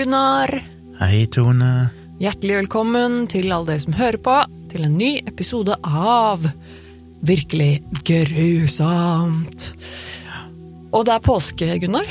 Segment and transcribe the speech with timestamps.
[0.00, 0.48] Gunnar.
[0.96, 1.90] Hei, Tone.
[2.22, 4.36] Hjertelig velkommen til alle dere som hører på,
[4.72, 6.46] til en ny episode av
[7.28, 9.66] Virkelig grusomt.
[10.96, 12.08] Og det er påske, Gunnar.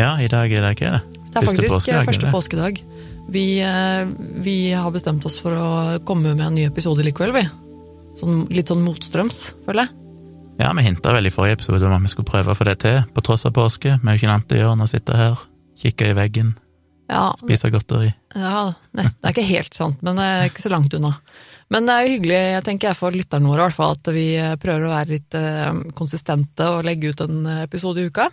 [0.00, 1.20] Ja, i dag er det ikke det?
[1.28, 2.80] Det er faktisk påskedag, er første påskedag.
[3.30, 4.10] Vi, eh,
[4.42, 5.68] vi har bestemt oss for å
[6.02, 7.44] komme med en ny episode likevel, vi.
[8.18, 9.94] Sånn, litt sånn motstrøms, føler jeg.
[10.64, 12.80] Ja, vi hinta vel i forrige episode om at vi skulle prøve å få det
[12.82, 13.94] til, på tross av påske.
[13.94, 15.46] Vi har jo ikke vant annet å gjøre når å sitte her,
[15.78, 16.56] kikke i veggen,
[17.08, 18.10] Ja, spise godteri.
[18.36, 19.22] Ja, nesten.
[19.22, 21.14] Det er ikke helt sant, men det er ikke så langt unna.
[21.72, 24.10] Men det er jo hyggelig, jeg tenker jeg for lytterne våre i hvert fall, at
[24.12, 28.12] vi eh, prøver å være litt eh, konsistente og legge ut en eh, episode i
[28.12, 28.28] uka.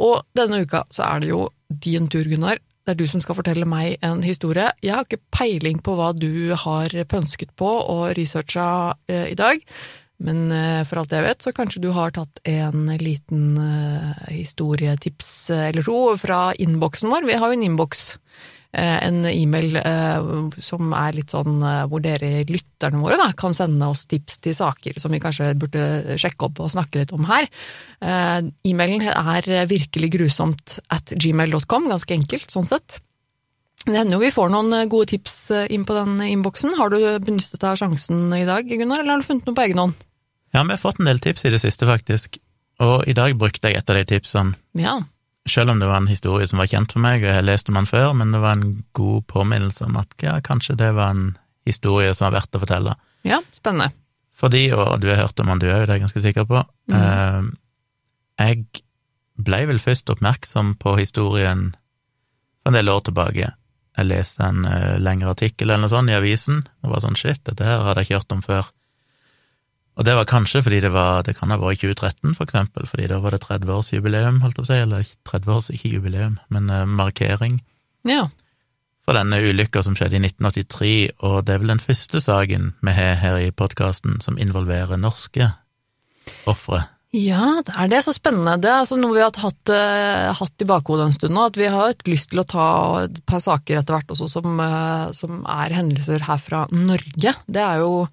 [0.00, 2.56] Og denne uka så er det jo din tur, Gunnar.
[2.82, 4.70] Det er du som skal fortelle meg en historie.
[4.80, 8.64] Jeg har ikke peiling på hva du har pønsket på og researcha
[9.12, 9.60] i dag.
[10.22, 15.32] Men eh, for alt jeg vet, så kanskje du har tatt en liten eh, historietips
[15.50, 17.26] eh, eller to fra innboksen vår.
[17.26, 18.08] Vi har jo en innboks,
[18.72, 19.74] en e-mail
[20.64, 21.58] som er litt sånn
[21.90, 26.16] hvor dere lytterne våre da, kan sende oss tips til saker som vi kanskje burde
[26.16, 27.50] sjekke opp og snakke litt om her.
[28.00, 32.96] E-mailen er virkelig grusomt at gmail.com, ganske enkelt sånn sett.
[33.84, 35.36] Det hender jo vi får noen gode tips
[35.68, 36.72] inn på den innboksen.
[36.80, 39.66] Har du benyttet deg av sjansen i dag, Gunnar, eller har du funnet noe på
[39.66, 40.00] egen hånd?
[40.52, 42.36] Ja, vi har fått en del tips i det siste, faktisk.
[42.82, 45.00] Og i dag brukte jeg et av de tipsene, Ja,
[45.48, 47.70] selv om det var en historie som var kjent for meg, og jeg leste lest
[47.72, 51.10] om den før, men det var en god påminnelse om at ja, kanskje det var
[51.14, 51.24] en
[51.66, 52.94] historie som var verdt å fortelle.
[53.26, 53.92] ja spennende.
[54.38, 56.62] Fordi, og du har hørt om han du òg, det er jeg ganske sikker på,
[56.94, 57.42] eh,
[58.42, 58.64] jeg
[59.38, 61.72] blei vel først oppmerksom på historien
[62.62, 63.50] for en del år tilbake.
[63.98, 67.42] Jeg leste en uh, lengre artikkel eller noe sånt i avisen, og var sånn shit,
[67.44, 68.70] dette her hadde jeg ikke hørt om før.
[69.98, 72.86] Og det var kanskje fordi det var, det kan ha vært i 2013, for eksempel,
[72.88, 76.38] fordi da var det 30-årsjubileum, holdt jeg på å si, eller 30 års, ikke jubileum,
[76.48, 77.58] men uh, markering
[78.08, 78.28] Ja.
[79.04, 80.94] for denne ulykka som skjedde i 1983,
[81.28, 85.50] og det er vel den første saken vi har her i podkasten som involverer norske
[86.48, 86.86] ofre.
[87.12, 88.54] Ja, det er det så spennende.
[88.62, 91.58] Det er altså noe vi har hatt, eh, hatt i bakhodet en stund nå, at
[91.60, 92.68] vi har lyst til å ta
[93.04, 97.34] et par saker etter hvert også som, eh, som er hendelser her fra Norge.
[97.44, 98.06] Det er jo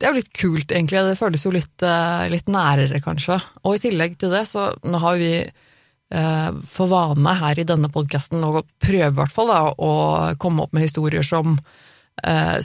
[0.00, 1.02] det er jo litt kult, egentlig.
[1.04, 3.36] Det føles jo litt, eh, litt nærere, kanskje.
[3.68, 7.90] Og i tillegg til det, så nå har vi eh, for vane her i denne
[7.92, 9.92] podkasten å prøve, i hvert fall, da, å
[10.40, 11.58] komme opp med historier som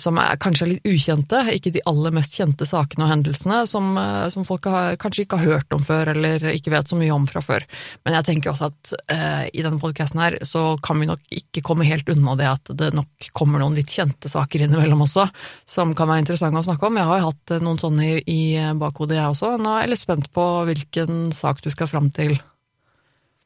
[0.02, 4.28] som er kanskje litt ukjente, ikke de aller mest kjente sakene og hendelsene, som, eh,
[4.34, 7.28] som folk har, kanskje ikke har hørt om før, eller ikke vet så mye om
[7.30, 7.66] fra før.
[8.06, 11.64] Men jeg tenker også at eh, i denne podkasten her, så kan vi nok ikke
[11.66, 15.28] komme helt unna det at det nok kommer noen litt kjente saker innimellom også,
[15.70, 17.00] som kan være interessante å snakke om.
[17.00, 18.42] Jeg har jo hatt eh, noen sånne i, i
[18.80, 19.56] bakhodet, jeg også.
[19.62, 22.38] Nå er jeg litt spent på hvilken sak du skal fram til.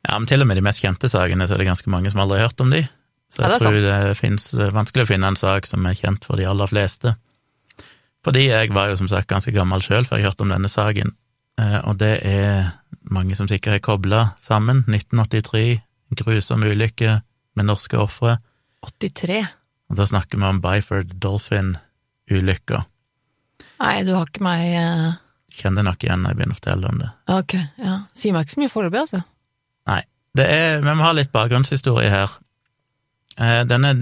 [0.08, 2.22] Ja, men til og med de mest kjente sakene, så er det ganske mange som
[2.24, 2.86] aldri har hørt om de.
[3.30, 6.26] Så jeg det er tror det finnes vanskelig å finne en sak som er kjent
[6.26, 7.14] for de aller fleste.
[8.26, 11.14] Fordi jeg var jo som sagt ganske gammel sjøl før jeg hørte om denne saken,
[11.62, 12.74] eh, og det er
[13.10, 14.84] mange som sikkert er kobla sammen.
[14.90, 15.80] 1983,
[16.20, 17.20] grusom ulykke
[17.56, 18.38] med norske ofre.
[18.86, 19.44] 83.
[19.90, 22.84] Og da snakker vi om Byford Dolphin-ulykka.
[23.80, 25.18] Nei, du har ikke meg uh...
[25.60, 27.10] Kjenner nok igjen når jeg begynner å fortelle om det.
[27.36, 27.96] Ok, ja.
[28.16, 29.22] Sier meg ikke så mye foreløpig, altså.
[29.90, 30.02] Nei.
[30.38, 32.36] Det er, vi må ha litt bakgrunnshistorie her.
[33.38, 33.94] Eh, Denne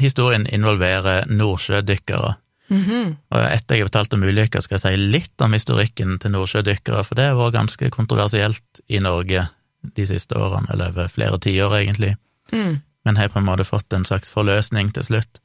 [0.00, 2.34] historien involverer nordsjødykkere.
[2.72, 3.16] Mhm.
[3.30, 7.04] Og etter jeg har fortalt om ulykker, skal jeg si litt om historikken til nordsjødykkere,
[7.04, 9.48] for det har vært ganske kontroversielt i Norge
[9.96, 12.16] de siste årene, eller over flere tiår, egentlig,
[12.52, 12.80] Mm.
[13.04, 15.40] men har på en måte fått en slags forløsning til slutt.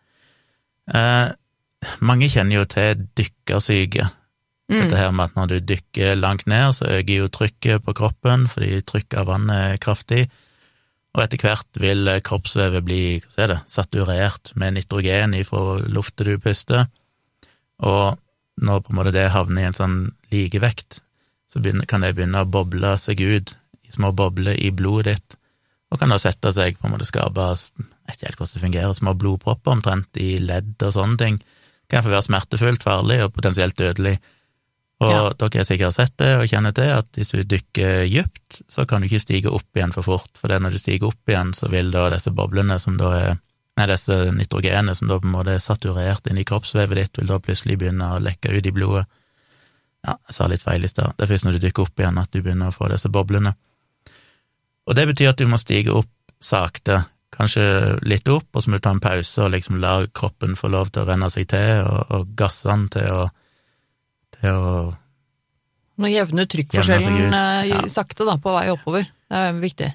[0.94, 1.32] Eh,
[2.02, 4.10] mange kjenner jo til dykkersyke.
[4.70, 4.82] Mm.
[4.82, 8.48] Dette her med at når du dykker langt ned, så øker jo trykket på kroppen,
[8.48, 10.30] fordi trykket av vannet er kraftig,
[11.18, 16.30] og etter hvert vil eh, kroppsvevet bli hva er det, saturert med nitrogen ifra luftet
[16.30, 16.86] du puster,
[17.82, 18.20] og
[18.62, 19.98] når på en måte det havner i en sånn
[20.34, 21.02] likevekt,
[21.50, 23.54] så kan det begynne å boble seg ut
[23.88, 25.38] i små bobler i blodet ditt,
[25.90, 28.64] og kan da sette seg, på en måte skape, jeg vet ikke helt hvordan det
[28.66, 31.38] fungerer, små blodpropper omtrent i ledd og sånne ting.
[31.88, 34.18] Det kan være smertefullt, farlig og potensielt dødelig.
[35.00, 35.30] Og Ja.
[35.38, 39.02] dere har sikkert sett det og kjenner til at hvis du dykker dypt, så kan
[39.02, 41.54] du ikke stige opp igjen for fort, for det er når du stiger opp igjen,
[41.54, 43.38] så vil da disse boblene som da er
[43.78, 47.28] Nei, disse nitrogenene som da på en måte er saturert inn i kroppsvevet ditt, vil
[47.30, 49.04] da plutselig begynne å lekke ut i blodet.
[50.02, 51.14] Ja, jeg sa litt feil i stad.
[51.14, 53.54] Det er først når du dykker opp igjen at du begynner å få disse boblene.
[54.88, 56.10] Og det betyr at du må stige opp
[56.42, 57.04] sakte,
[57.38, 57.68] kanskje
[58.02, 60.90] litt opp, og så må du ta en pause og liksom la kroppen få lov
[60.90, 63.28] til å venne seg til, og, og gasse den til å,
[64.42, 64.80] til å
[65.98, 67.80] Nå jevner trykkforskjellen eh, ja.
[67.90, 69.08] sakte da, på vei oppover.
[69.26, 69.88] Det er viktig.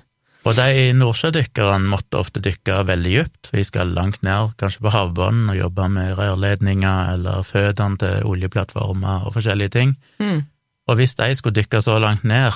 [0.43, 4.91] Og de nordsjødykkerne måtte ofte dykke veldig dypt, for de skal langt ned, kanskje på
[4.91, 9.95] havbunnen, og jobbe med rørledninger eller føttene til oljeplattformer og forskjellige ting.
[10.19, 10.43] Mm.
[10.91, 12.51] Og hvis de skulle dykke så langt ned,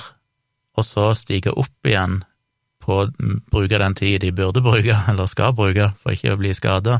[0.77, 2.19] og så stige opp igjen
[2.83, 3.07] på å
[3.51, 6.99] bruke den tid de burde bruke, eller skal bruke, for ikke å bli skada,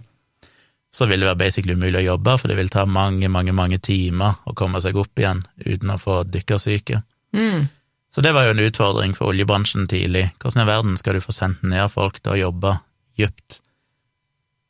[0.98, 3.78] så vil det være basically umulig å jobbe, for det vil ta mange, mange, mange
[3.84, 7.04] timer å komme seg opp igjen uten å få dykkersyke.
[7.38, 7.68] Mm.
[8.10, 10.32] Så det var jo en utfordring for oljebransjen tidlig.
[10.42, 12.78] Hvordan i verden skal du få sendt ned folk til å jobbe
[13.20, 13.60] dypt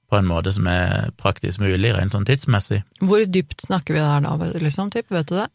[0.07, 2.81] på en måte som er praktisk mulig, rent sånn tidsmessig?
[3.03, 4.91] Hvor dypt snakker vi der da, liksom?
[4.91, 5.07] Typ?
[5.13, 5.47] Vet du det?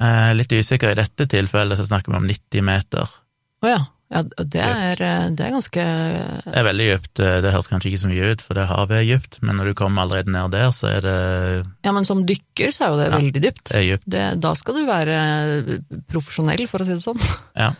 [0.00, 0.92] Eh, litt usikker.
[0.92, 3.18] I dette tilfellet så snakker vi om 90 meter.
[3.66, 3.80] Å ja.
[4.10, 4.22] Ja.
[4.22, 5.82] Det er, eh, det er ganske
[6.44, 7.20] Det er veldig dypt.
[7.22, 9.70] Eh, det høres kanskje ikke så mye ut, for det havet er dypt, men når
[9.70, 11.16] du kommer allerede ned der, så er det,
[11.86, 13.16] Ja, men som dykker så er jo det Ja.
[13.18, 13.64] veldig dypt.
[13.70, 14.08] det er dypt.
[14.10, 15.18] Det, da skal du være
[16.10, 17.22] profesjonell, for å si det sånn.
[17.56, 17.72] Ja.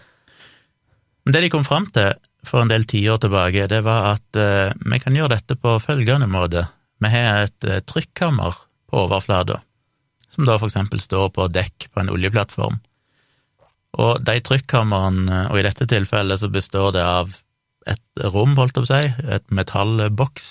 [1.27, 2.15] Men det de kom fram til
[2.47, 6.29] for en del tiår tilbake, det var at uh, vi kan gjøre dette på følgende
[6.31, 6.65] måte.
[7.01, 8.57] Vi har et uh, trykkammer
[8.91, 9.61] på overflata,
[10.33, 12.81] som da for eksempel står på dekk på en oljeplattform.
[13.99, 17.33] Og de trykkamrene, og i dette tilfellet så består det av
[17.91, 20.51] et rom, holdt jeg på å si, et metallboks,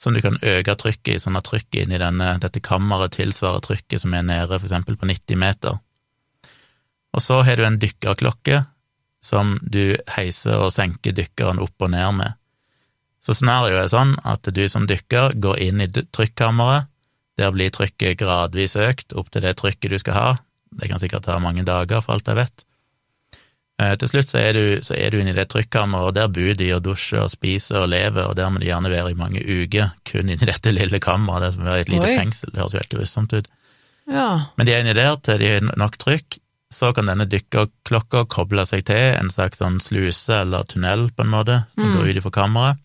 [0.00, 4.04] som du kan øke trykket i, sånn at trykket inni denne, dette kammeret tilsvarer trykket
[4.04, 5.80] som er nede for eksempel på 90 meter.
[7.10, 8.62] Og så har du en dykkerklokke
[9.24, 12.38] som du heiser og senker dykkeren opp og ned med.
[13.20, 16.88] Så scenarioet er sånn at du som dykker går inn i trykkammeret,
[17.36, 20.30] der blir trykket gradvis økt opp til det trykket du skal ha,
[20.78, 22.64] det kan sikkert ta mange dager for alt jeg vet.
[23.80, 26.28] Eh, Til slutt så er du, så er du inne i det trykkammeret, og der
[26.28, 29.18] bor de og dusjer og spiser og lever, og der må de gjerne være i
[29.18, 32.18] mange uker, kun inni dette lille kammeret, det som er et lite Oi.
[32.20, 33.48] fengsel, det høres jo helt grusomt ut.
[34.10, 34.28] Ja.
[34.58, 36.38] Men de er inni der til de har nok trykk,
[36.70, 41.32] så kan denne dykkerklokka koble seg til en slags sånn sluse eller tunnel, på en
[41.32, 41.96] måte, som Mm.
[41.96, 42.78] går ut ifra kammeret.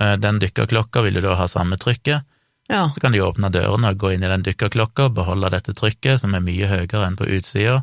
[0.00, 2.22] Eh, Den dykkerklokka vil jo da ha samme trykket,
[2.70, 2.86] ja.
[2.94, 6.34] så kan de åpne dørene og gå inn i den dykkerklokka, beholde dette trykket, som
[6.36, 7.82] er mye høyere enn på utsida,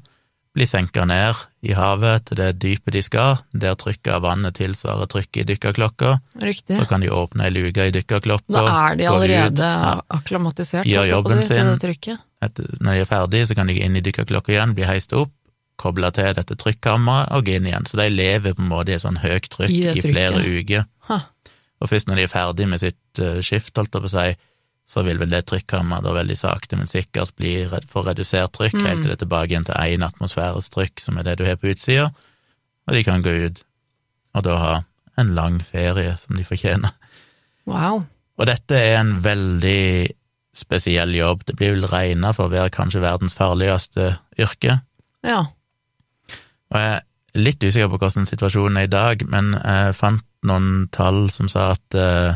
[0.53, 5.09] bli senka ned i havet til det dypet de skal, der trykket av vannet tilsvarer
[5.09, 6.77] trykket i dykkerklokka, Riktig.
[6.77, 9.95] så kan de åpne ei luke i dykkerklokka, Da er de allerede ja.
[10.13, 12.19] akklimatisert Gjør jobben si, sin.
[12.43, 15.15] etter, når de er ferdige, så kan de gå inn i dykkerklokka igjen, bli heist
[15.17, 15.33] opp,
[15.81, 17.87] koble til dette trykkammeret og gå inn igjen.
[17.89, 20.85] Så de lever på en måte i et sånn høyt trykk I i, flere uker.
[21.09, 21.19] Ha.
[21.81, 24.27] Og først når de er ferdige med sitt uh, skift, holdt jeg på å si,
[24.93, 27.55] så vil vel det trykkammeret da veldig sakte, men sikkert bli
[27.89, 28.85] få redusert trykk, Mm.
[28.85, 31.57] helt til det er tilbake igjen til én atmosfæres trykk, som er det du har
[31.57, 32.11] på utsida,
[32.87, 33.63] og de kan gå ut
[34.35, 34.73] og da ha
[35.17, 36.91] en lang ferie som de fortjener.
[37.69, 38.05] Wow.
[38.37, 40.09] Og dette er en veldig
[40.57, 41.45] spesiell jobb.
[41.45, 44.81] Det blir vel regna for å være kanskje verdens farligste yrke.
[45.23, 45.45] Ja.
[46.73, 47.03] Og jeg er
[47.39, 51.71] litt usikker på hvordan situasjonen er i dag, men jeg fant noen tall som sa
[51.77, 52.35] at eh,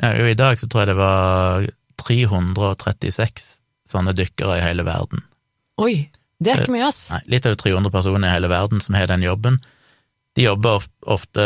[0.00, 1.66] ja, jo, i dag så tror jeg det var
[2.00, 3.50] 336
[3.90, 5.24] sånne dykkere i hele verden.
[5.80, 6.08] Oi.
[6.40, 7.02] Det er ikke mye, ass.
[7.12, 9.58] Nei, litt over 300 personer i hele verden som har den jobben.
[10.38, 11.44] De jobber ofte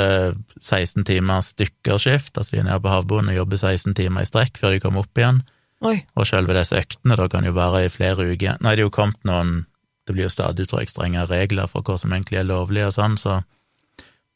[0.60, 4.60] 16 timers dykkerskift, altså de er nede på havbunnen og jobber 16 timer i strekk
[4.60, 5.40] før de kommer opp igjen.
[5.84, 5.96] Oi.
[6.14, 8.60] Og sjølve disse øktene da kan jo vare i flere uker.
[8.60, 9.64] Nå er det jo kommet noen
[10.04, 12.90] Det blir jo stadig tror jeg, strengere regler for hva som egentlig er lovlig og
[12.92, 13.38] sånn, så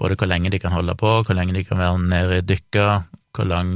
[0.01, 2.87] både hvor lenge de kan holde på, hvor lenge de kan være nede i dykka,
[3.37, 3.75] hvor lang,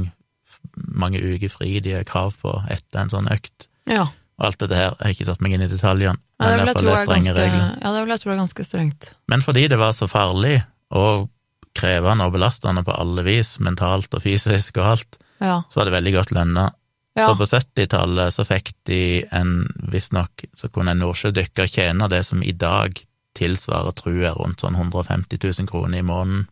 [0.77, 3.67] mange uker fri de har krav på etter en sånn økt.
[3.89, 4.07] Ja.
[4.39, 6.59] Og alt dette her, jeg har ikke satt meg inn i detaljene, Ja, det men
[6.59, 7.67] i hvert fall det er er strenge ganske, regler.
[7.83, 9.09] ja, det vil jeg tro er ganske strengt.
[9.29, 10.55] Men fordi det var så farlig
[10.91, 11.29] og
[11.77, 15.61] krevende og belastende på alle vis, mentalt og fysisk og alt, Ja.
[15.69, 16.71] så var det veldig godt lønna.
[17.15, 17.27] Ja.
[17.27, 22.41] Så på 70-tallet så fikk de en, visstnok, så kunne en nordsjødykker tjene det som
[22.41, 22.97] i dag
[23.37, 26.47] tilsvarer, tror jeg, rundt sånn 150 000 kroner i måneden.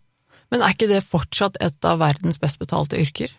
[0.52, 3.32] Men er ikke det fortsatt et av verdens best betalte yrker?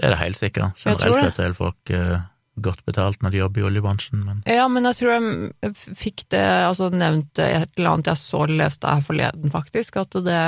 [0.00, 0.80] Det er det helt sikkert.
[0.80, 2.18] Generelt sett er folk eh,
[2.60, 6.42] godt betalt når de jobber i oljebransjen, men Ja, men jeg tror jeg fikk det
[6.42, 10.42] altså nevnt et eller annet jeg så leste her forleden, faktisk, at det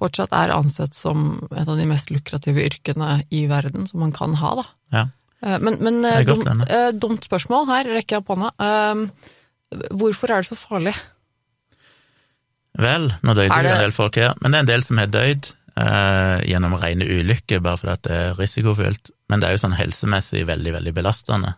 [0.00, 4.36] fortsatt er ansett som et av de mest lukrative yrkene i verden som man kan
[4.40, 4.68] ha, da.
[4.96, 5.06] ja.
[5.44, 6.48] Eh, Men, men eh, dumt,
[7.00, 8.50] dumt spørsmål her, rekker jeg opp hånda.
[8.60, 9.30] Eh,
[9.94, 10.96] Hvorfor er det så farlig?
[12.80, 13.66] Vel, nå døde det...
[13.66, 15.48] jo en del folk her, men det er en del som har dødd
[15.80, 19.10] eh, gjennom rene ulykker, bare fordi det er risikofylt.
[19.28, 21.54] Men det er jo sånn helsemessig veldig, veldig belastende.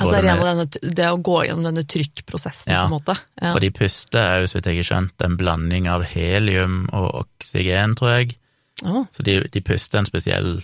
[0.00, 2.86] Altså Både det, med- denne, det å gå gjennom denne trykkprosessen, Ja.
[2.86, 3.16] på en måte.
[3.42, 3.52] Ja.
[3.54, 7.26] Og de puster er jo, så vidt jeg har skjønt, en blanding av helium og
[7.26, 8.36] oksygen, tror jeg.
[8.84, 9.04] Oh.
[9.12, 10.62] Så de, de puster en spesiell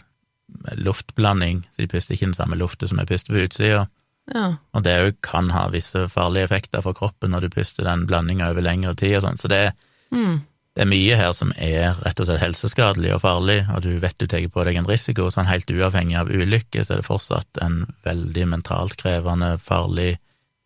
[0.77, 3.87] luftblanding, så de puster ikke den samme lufta som jeg puster på utsida.
[4.35, 4.57] ja.
[4.75, 8.51] Og det òg kan ha visse farlige effekter for kroppen når du puster den blandinga
[8.51, 9.39] over lengre tid og sånn.
[9.41, 9.73] Så det,
[10.13, 10.41] Mm.
[10.79, 14.15] Det er mye her som er rett og slett helseskadelig og farlig, og du vet
[14.15, 17.59] du tar på deg en risiko, sånn helt uavhengig av ulykke, så er det fortsatt
[17.65, 20.21] en veldig mentalt krevende, farlig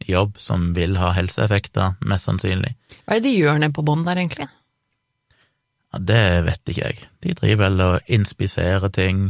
[0.05, 2.75] jobb som vil ha helseeffekter, mest sannsynlig.
[3.07, 4.51] Hva er det de gjør nede på bånn der, egentlig?
[5.95, 7.07] Ja, det vet ikke jeg.
[7.25, 9.23] De driver vel og inspiserer ting,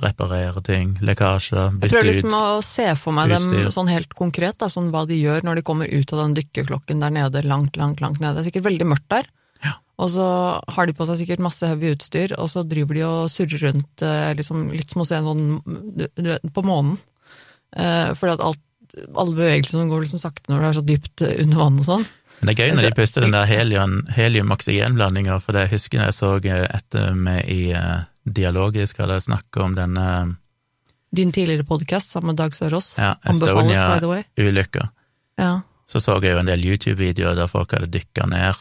[0.00, 4.16] reparerer ting, lekkasjer, bytter ut Jeg prøver liksom å se for meg dem sånn helt
[4.16, 7.44] konkret, da, sånn hva de gjør når de kommer ut av den dykkerklokken der nede,
[7.44, 8.38] langt, langt, langt nede.
[8.38, 9.28] Det er sikkert veldig mørkt der.
[9.64, 9.74] Ja.
[10.00, 10.26] Og så
[10.74, 14.04] har de på seg sikkert masse heavy utstyr, og så driver de og surrer rundt
[14.06, 15.44] eh, liksom, litt som å se en sånn
[15.98, 16.96] du, vet, på månen.
[17.76, 18.62] Eh, fordi at alt,
[19.12, 22.06] alle bevegelsene går liksom sakte når du er så dypt eh, under vann og sånn.
[22.40, 26.16] Men det er gøy når de puster den der helium- helium-oksygenblandinga, for det husker jeg
[26.16, 30.06] så etter med i eh, Dialogisk hadde snakke om denne
[31.12, 32.94] Din tidligere podkast sammen med Dag Sørås.
[32.96, 33.14] ja.
[33.24, 34.88] Estonia-ulykka.
[35.40, 35.60] Ja.
[35.90, 38.54] Så så jeg jo en del YouTube-videoer der folk hadde dykka ned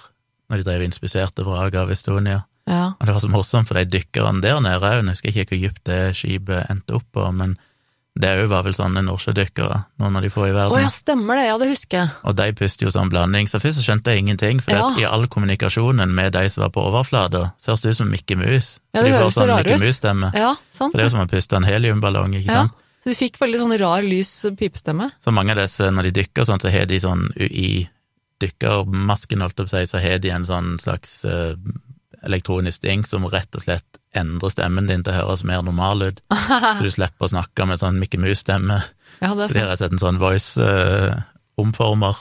[0.49, 2.43] når de drev inspiserte vraket av Estonia.
[2.67, 2.93] ja.
[2.99, 5.63] Og det var så morsomt, for de dykkerne der nede òg, jeg husker ikke hvor
[5.69, 7.57] dypt det skipet endte opp på, men
[8.19, 10.81] det òg var vel sånne nordsjødykkere, noen av de få i Å verden.
[10.81, 12.09] ja, stemmer det, ja det husker jeg.
[12.25, 14.89] Og de puster jo sånn blanding, så først så skjønte jeg ingenting, for Ja.
[14.99, 18.35] i all kommunikasjonen med de som var på overflata, så høres det ut som Mikke
[18.35, 18.79] Mus.
[18.93, 19.79] Ja, det de høres så sånn rar ut.
[19.79, 20.33] Mus-stemme.
[20.33, 20.91] Ja, sant.
[20.91, 22.53] For det er jo som å puste en heliumballong, ikke Ja.
[22.65, 22.71] sant?
[23.05, 25.11] Så du fikk veldig sånn rar, lys pipestemme.
[25.23, 27.87] Så mange av disse, når de dykker sånn, så har de sånn i
[28.43, 31.53] dykkermasken, holdt jeg på å si, så har de en sånn slags eh,
[32.27, 36.19] elektronisk ding som rett og slett endrer stemmen din til å høres mer normal ut.
[36.49, 38.77] så du slipper å snakke med sånn Mikke Mus-stemme.
[39.19, 42.15] Ja, det Så de har sett en sånn voice-omformer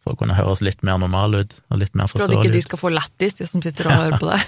[0.00, 2.62] for å kunne høres litt mer normal ut, og litt mer For at ikke de
[2.64, 4.40] skal få lættis, de som sitter og hører på deg.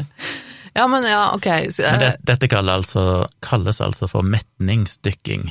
[0.78, 1.48] ja, men ja, ok.
[1.74, 3.02] Så, Men det, eh, dette kalles altså,
[3.44, 5.42] kalles altså for metningsdykking.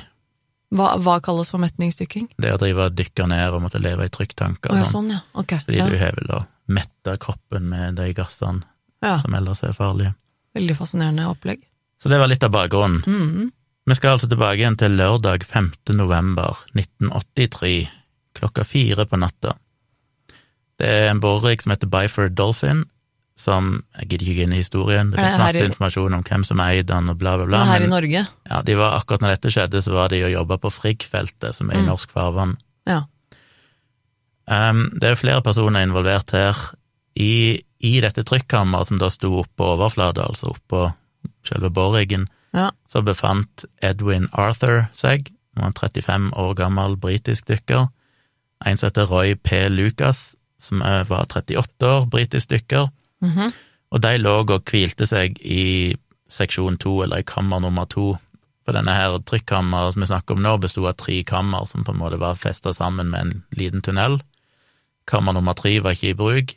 [0.73, 2.31] Hva, hva kalles for metningsdykking?
[2.41, 4.91] Det å drive og dykke ned og måtte leve i trykktanker ja, sånn.
[4.91, 5.21] sånn, ja.
[5.39, 5.87] okay, Fordi Ja.
[5.89, 8.63] du har vel å mette kroppen med de gassene
[9.03, 9.17] ja.
[9.21, 10.15] som ellers er farlige.
[10.57, 11.61] Veldig fascinerende opplegg.
[12.01, 13.03] Så det var litt av bakgrunnen.
[13.07, 13.51] Mhm.
[13.85, 15.71] Vi skal altså tilbake igjen til lørdag 5.
[15.97, 17.89] november 1983,
[18.39, 19.57] klokka fire på natta.
[20.79, 22.85] Det er en borerigg som heter Byford Dolphin,
[23.35, 26.43] som Jeg gidder ikke gå inn i historien, det Er masse i- informasjon om hvem
[26.45, 27.63] som eide den og bla, bla, bla.
[27.65, 28.27] her i Men Norge?
[28.49, 31.69] ja, de var, akkurat når dette skjedde, så var de og jobba på Frigg-feltet, som
[31.71, 31.87] er i Mm.
[31.87, 32.57] norsk farvann.
[32.85, 33.01] Ja.
[34.47, 36.57] Um, det er flere personer involvert her.
[37.15, 40.93] I, i dette trykkammeret som da sto oppå overflata, altså oppå
[41.45, 42.69] selve borriggen, Ja.
[42.87, 47.87] så befant Edwin Arthur seg, han var en 35 år gammel britisk dykker.
[48.65, 49.69] En som heter Roy P.
[49.69, 52.89] Lucas, som var 38 år, britisk dykker.
[53.23, 53.53] Mhm.
[53.93, 55.93] Og de lå og hvilte seg i
[56.33, 58.17] seksjon to, eller i kammer nummer to.
[58.65, 61.93] For denne her trykkammeret som vi snakker om nå, bestod av tre kammer som på
[61.93, 64.21] en måte var festa sammen med en liten tunnel.
[65.05, 66.55] Kammer nummer tre var ikke i bruk.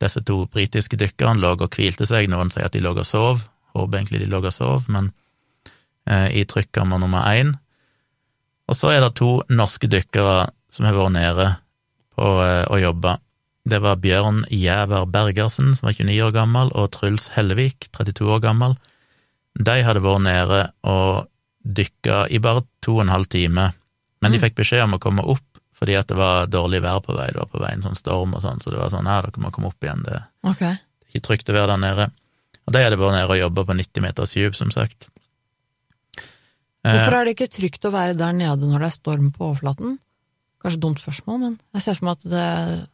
[0.00, 3.42] Disse to britiske dykkerne lå og hvilte seg, noen sier at de lå og sov,
[3.76, 5.10] håper egentlig de lå og sov, men
[6.08, 7.56] eh, i trykkammer nummer én.
[8.68, 11.48] Og så er det to norske dykkere som har vært nede
[12.16, 13.16] på eh, å jobbe.
[13.66, 18.40] Det var Bjørn Jæver Bergersen, som var 29 år gammel, og Truls Hellevik, 32 år
[18.44, 18.76] gammel.
[19.58, 21.26] De hadde vært nede og
[21.66, 23.72] dykka i bare to og en halv time,
[24.22, 24.42] men de Mm.
[24.44, 25.42] fikk beskjed om å komme opp
[25.76, 28.40] fordi at det var dårlig vær på vei, det var på veien sånn storm og
[28.40, 30.22] sånn, så det var sånn her, dere må komme opp igjen, det er
[31.12, 32.06] ikke trygt å være der nede.
[32.66, 35.08] Og de hadde vært nede og jobba på 90 meters dyp, som sagt.
[36.16, 39.50] Eh, Hvorfor er det ikke trygt å være der nede når det er storm på
[39.52, 39.98] overflaten?
[40.62, 42.88] Kanskje dumt spørsmål, men jeg ser for meg at det,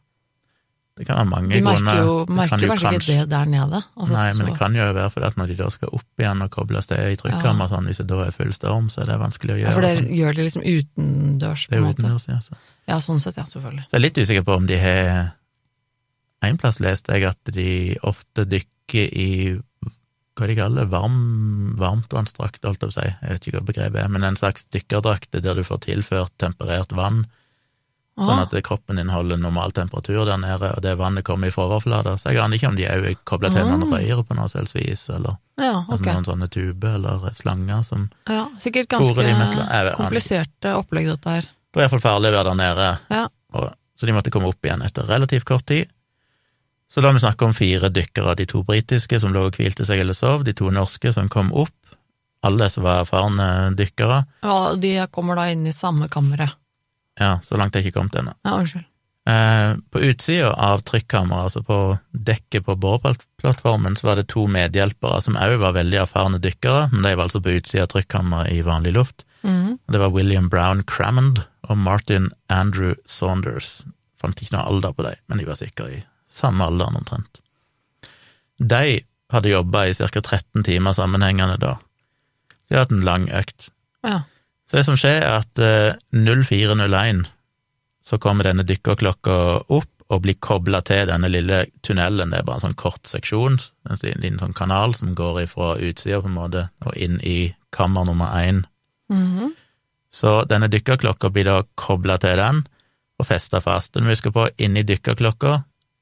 [0.95, 2.01] det kan være mange de merker grunner.
[2.05, 3.79] jo merker kan jo kanskje ikke det der nede.
[3.97, 6.19] Altså, Nei, men så- det kan jo være fordi at når de da skal opp
[6.19, 9.05] igjen og kobles til i trykkammer, sånn, hvis det da er full storm, så er
[9.05, 9.67] det vanskelig å gjøre.
[9.67, 10.11] ja, for det sånn.
[10.17, 11.97] gjør det liksom utendørs, Det på er en måte.
[12.03, 12.39] utendørs, ja.
[12.39, 12.53] Så.
[12.87, 13.85] Ja, sånn sett, ja, selvfølgelig.
[13.87, 15.33] så jeg er litt usikker på om de har
[16.43, 19.59] En plass leste jeg at de ofte dykker i
[20.35, 23.65] hva de kaller det, varm, varmtvannsdrakt, holdt jeg på å si, jeg vet ikke hva
[23.69, 27.25] begrepet er, men en slags dykkerdrakt der du får tilført temperert vann,
[28.17, 32.13] sånn at kroppen din holder normal temperatur der nede, og det vannet kommer fra overflata.
[32.21, 33.97] Så jeg aner ikke om de òg er kobla til noen Ah.
[33.97, 36.13] røyer på noe selvs vis, eller ja, okay.
[36.13, 41.41] noen sånne tuber eller slanger som Ja, sikkert ganske jeg kompliserte opplegg, dette her.
[41.41, 43.27] Det var iallfall farlig å være der nede, Ja.
[43.53, 45.89] og, så de måtte komme opp igjen etter relativt kort tid.
[46.89, 49.99] Så da vi snakket om fire dykkere, de to britiske som lå og hvilte seg
[49.99, 51.73] eller sov, de to norske som kom opp,
[52.43, 54.25] alle som var erfarne dykkere.
[54.43, 56.53] Ja, de kommer da inn i samme kammeret.
[57.19, 58.33] Ja, så langt jeg ikke kommet ennå.
[58.45, 58.87] Ja, unnskyld.
[59.25, 61.77] Eh, på utsida av trykkammeret, altså på
[62.11, 67.05] dekket på boreplattformen, så var det to medhjelpere som òg var veldig erfarne dykkere, men
[67.05, 69.23] de var altså på utsida av trykkammeret i vanlig luft.
[69.43, 69.77] Mm.
[69.87, 73.85] Det var William Brown Crammond og Martin Andrew Saunders.
[74.19, 77.39] Fant ikke noe alder på dem, men de var sikkert i samme alderen omtrent.
[78.59, 78.99] De
[79.33, 80.21] hadde jobba i ca.
[80.21, 81.77] 13 timer sammenhengende da.
[82.67, 83.71] De hadde hatt en lang økt.
[84.03, 84.23] Ja.
[84.73, 87.27] Så det som skjer, er at eh, 0401
[88.01, 89.35] så kommer denne dykkerklokka
[89.69, 92.33] opp og blir kobla til denne lille tunnelen.
[92.33, 96.23] Det er bare en sånn kort seksjon, en liten sånn kanal som går ifra utsida
[96.23, 98.63] på en måte og inn i kammer nummer én.
[99.13, 99.53] Mhm.
[100.09, 102.65] Så denne dykkerklokka blir da kobla til den
[103.21, 103.93] og festa fast.
[103.93, 105.53] Men husker på, inni dykkerklokka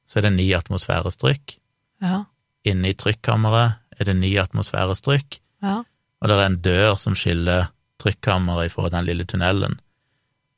[0.07, 1.57] så er det ni atmosfæres trykk.
[2.01, 2.23] ja.
[2.63, 5.41] Inni trykkammeret er det ni atmosfæres trykk.
[5.61, 5.83] Ja.
[6.21, 7.67] og det er en dør som skiller
[8.01, 9.79] trykkammeret ifra den lille tunnelen.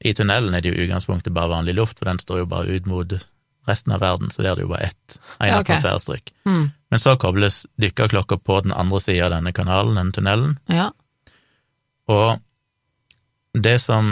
[0.03, 2.71] I tunnelen er det jo i utgangspunktet bare vanlig luft, for den står jo bare
[2.71, 3.13] ut mot
[3.67, 5.59] resten av verden, så der er det jo bare ett, én okay.
[5.59, 5.69] atmosfærestrykk.
[5.79, 6.33] atmosfæres trykk.
[6.49, 6.65] Mm.
[6.91, 10.89] Men så kobles dykkerklokka på den andre sida av denne kanalen, denne tunnelen, ja.
[12.11, 12.43] og
[13.53, 14.09] det som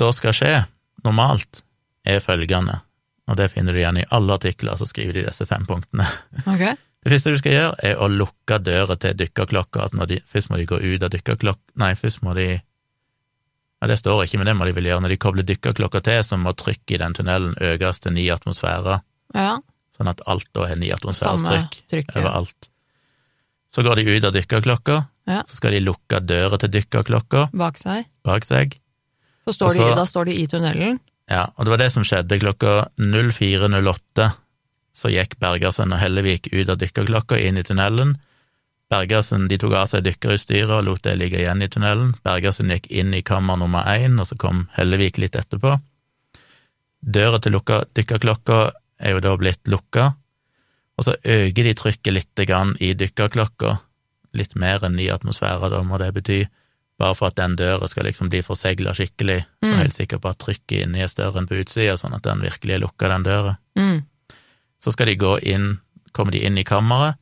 [0.00, 0.56] da skal skje,
[1.04, 1.62] normalt,
[2.06, 2.80] er følgende,
[3.26, 6.06] og det finner du igjen i alle artikler, så skriver de disse fem punktene.
[6.46, 6.66] Ok.
[7.06, 9.84] Det første du skal gjøre, er å lukke døra til dykkerklokka.
[9.86, 13.98] Altså de, først må de gå ut av dykkerklokka Nei, først må de Ja, det
[14.00, 15.02] står ikke, men det må de vel gjøre.
[15.04, 19.02] Når de kobler dykkerklokka til, så må trykket i den tunnelen økes til ni atmosfærer,
[19.36, 19.58] Ja.
[19.94, 22.14] sånn at alt da har ni atmosfæres trykk trykk.
[22.16, 22.22] Ja.
[22.22, 22.70] overalt.
[23.70, 24.96] Så går de ut av dykkerklokka,
[25.28, 25.42] Ja.
[25.46, 28.06] så skal de lukke døra til dykkerklokka Bak seg.
[28.24, 28.78] bak seg.
[29.46, 30.98] Så står de, så- da står de i tunnelen.
[31.28, 34.32] Ja, og det var det som skjedde klokka 04.08.
[34.96, 38.14] Så gikk Bergersen og Hellevik ut av dykkerklokka inn i tunnelen.
[38.88, 42.14] Bergersen de tok av seg dykkerutstyret og lot det ligge igjen i tunnelen.
[42.24, 45.74] Bergersen gikk inn i kammer nummer én, og så kom Hellevik litt etterpå.
[47.02, 48.60] Døra til dykkerklokka
[48.98, 50.14] er jo da blitt lukka,
[50.96, 53.76] og så øker de trykket litt grann i dykkerklokka,
[54.36, 56.40] litt mer enn ny atmosfære da må det bety,
[56.96, 59.78] bare for at den døra skal liksom bli forsegla skikkelig, og Mm.
[59.82, 62.74] helt sikker på at trykket inni er større enn på utsida, sånn at den virkelig
[62.74, 63.58] er lukka, den døra.
[63.76, 64.02] Mm.
[64.82, 65.78] Så skal de gå inn,
[66.12, 67.16] kommer de inn i kammeret,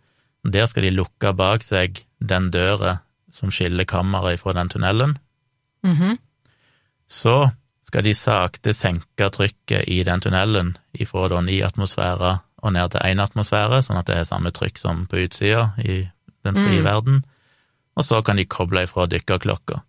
[0.45, 2.99] og der skal de lukke bak seg den døra
[3.33, 5.19] som skiller kammeret fra den tunnelen.
[5.85, 6.19] Mhm.
[7.09, 7.51] Så
[7.85, 13.01] skal de sakte senke trykket i den tunnelen ifra da ni atmosfærer og ned til
[13.05, 16.09] én atmosfære, sånn at det er samme trykk som på utsida i
[16.45, 16.85] den frie Mm.
[16.85, 17.25] verden.
[17.97, 19.83] Og så kan de koble ifra dykkerklokka.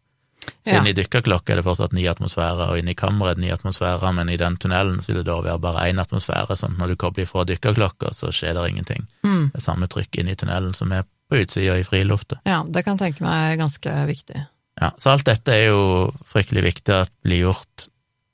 [0.65, 0.79] Så Ja.
[0.79, 4.29] inni dykkerklokka er det fortsatt ni atmosfærer, og inni kammeret er det ni atmosfærer, men
[4.29, 7.25] i den tunnelen vil det da være bare én atmosfære, sånn at når du kobler
[7.25, 9.07] ifra dykkerklokka, så skjer det ingenting.
[9.23, 9.51] Mm.
[9.51, 12.37] Det er samme trykk inni tunnelen som er på utsida i frilufta.
[12.45, 14.45] Ja, det kan jeg tenke meg er ganske viktig.
[14.81, 17.87] Ja, så alt dette er jo fryktelig viktig at blir gjort.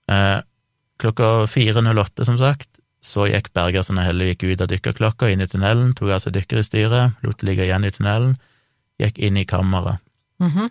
[0.09, 0.41] Eh,
[0.99, 2.67] klokka 4.08, som sagt,
[3.01, 7.15] så gikk Bergersen og Hellevik ut av dykkerklokka, inn i tunnelen, tok av seg dykkerutstyret,
[7.23, 8.37] lot det ligge igjen i tunnelen,
[9.01, 9.99] gikk inn i kammeret.
[10.39, 10.69] Mhm.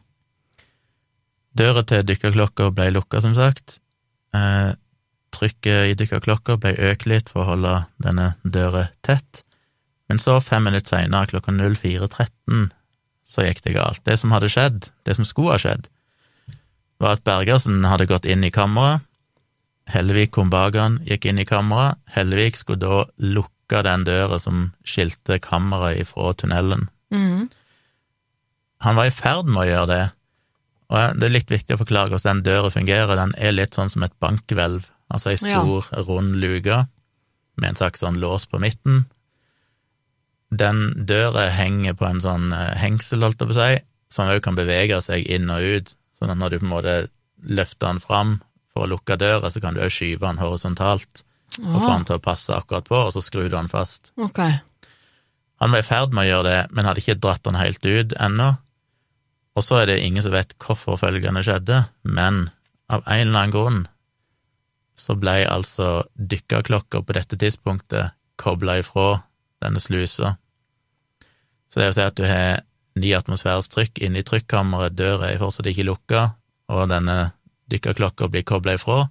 [1.59, 3.81] Døra til dykkerklokka ble lukka, som sagt.
[4.37, 4.73] Eh,
[5.35, 9.43] trykket i dykkerklokka ble økt litt for å holde denne døra tett.
[10.11, 12.71] Men så, fem minutter seinere, klokka 04.13,
[13.27, 14.03] så gikk det galt.
[14.07, 15.87] Det som hadde skjedd, det som skulle ha skjedd,
[17.01, 19.07] var at Bergersen hadde gått inn i kammeret.
[19.91, 21.99] Hellevik kom bak han, gikk inn i kammeret.
[22.15, 26.89] Hellevik skulle da lukke den døra som skilte kammeret ifra tunnelen.
[27.15, 27.49] Mm.
[28.87, 30.05] Han var i ferd med å gjøre det,
[30.91, 33.15] og det er litt viktig å forklare hvordan den døra fungerer.
[33.19, 36.83] Den er litt sånn som et bankhvelv, altså ei stor, rund luke
[37.61, 39.05] med en slags sånn lås på midten.
[40.51, 44.43] Den døra henger på en sånn eh, hengsel, holdt jeg på å si, som òg
[44.43, 46.97] kan bevege seg inn og ut, sånn at når du på en måte
[47.47, 48.33] løfter den fram
[48.73, 51.23] for å lukke døra, så kan du òg skyve den horisontalt
[51.61, 54.13] og få den til å passe akkurat på, og så skrur du den fast.
[54.19, 54.59] Okay.
[55.63, 58.15] Han var i ferd med å gjøre det, men hadde ikke dratt den helt ut
[58.17, 58.53] ennå.
[59.59, 62.49] Og så er det ingen som vet hvorfor følgende skjedde, men
[62.91, 63.81] av en eller annen grunn
[65.01, 69.23] så ble altså dykkerklokka på dette tidspunktet kobla ifra
[69.65, 70.35] denne slusa.
[71.71, 72.63] Så det å si at du har
[73.01, 76.25] ni atmosfæres trykk inne i trykkammeret, døra er fortsatt ikke lukka,
[76.71, 77.33] og denne
[77.71, 79.05] dykkerklokka blir kobla ifra.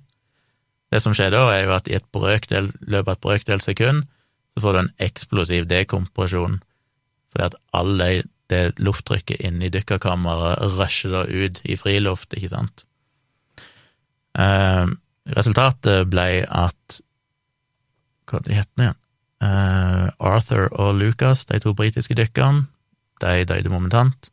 [0.89, 4.05] Det som skjer da, er jo at i et brøkdel, løpet av et brøkdel sekund
[4.53, 6.59] så får du en eksplosiv dekompresjon,
[7.31, 8.09] fordi at alle
[8.49, 12.85] det lufttrykket inni dykkerkammeret rusher da ut i friluft, ikke sant.
[14.39, 14.85] Eh,
[15.37, 17.01] resultatet ble at
[18.29, 18.97] Hva het de igjen?
[19.41, 22.67] Eh, Arthur og Lucas, de to britiske dykkerne,
[23.23, 24.29] de døde momentant.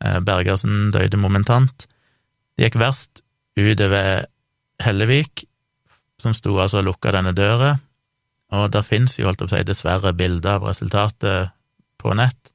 [0.00, 1.86] Eh, Bergersen døde momentant.
[2.56, 3.20] Det gikk verst
[3.58, 4.24] utover
[4.80, 5.44] Hellevik,
[6.18, 7.76] som sto altså og lukka denne døra,
[8.52, 11.52] og der finnes jo, holdt jeg på å si, dessverre bilder av resultatet
[12.00, 12.51] på nett.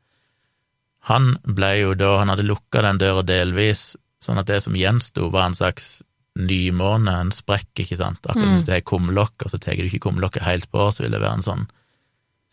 [1.07, 5.29] Han ble jo da, han hadde lukka den døra delvis, sånn at det som gjensto
[5.31, 6.01] var en slags
[6.37, 8.65] nymåne, en sprekk, ikke sant, akkurat som Mm.
[8.65, 11.21] det du har kumlokk, og så tar du ikke kumlokket helt på, så vil det
[11.21, 11.67] være en sånn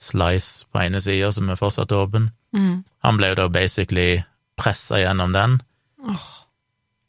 [0.01, 2.31] slice på ene sida som er fortsatt åpen.
[2.55, 2.85] Mm.
[3.05, 4.25] Han ble jo da basically
[4.57, 5.61] pressa gjennom den,
[6.07, 6.29] oh.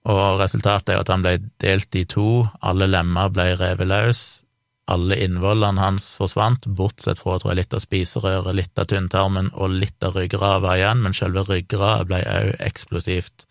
[0.06, 4.44] og resultatet er jo at han ble delt i to, alle lemmer ble revet løs,
[4.86, 9.74] alle innvollene hans forsvant, bortsett fra tror jeg, litt av spiserøret, litt av tynntarmen og
[9.74, 13.48] litt av ryggraden var igjen, men selve ryggraden ble også eksplosivt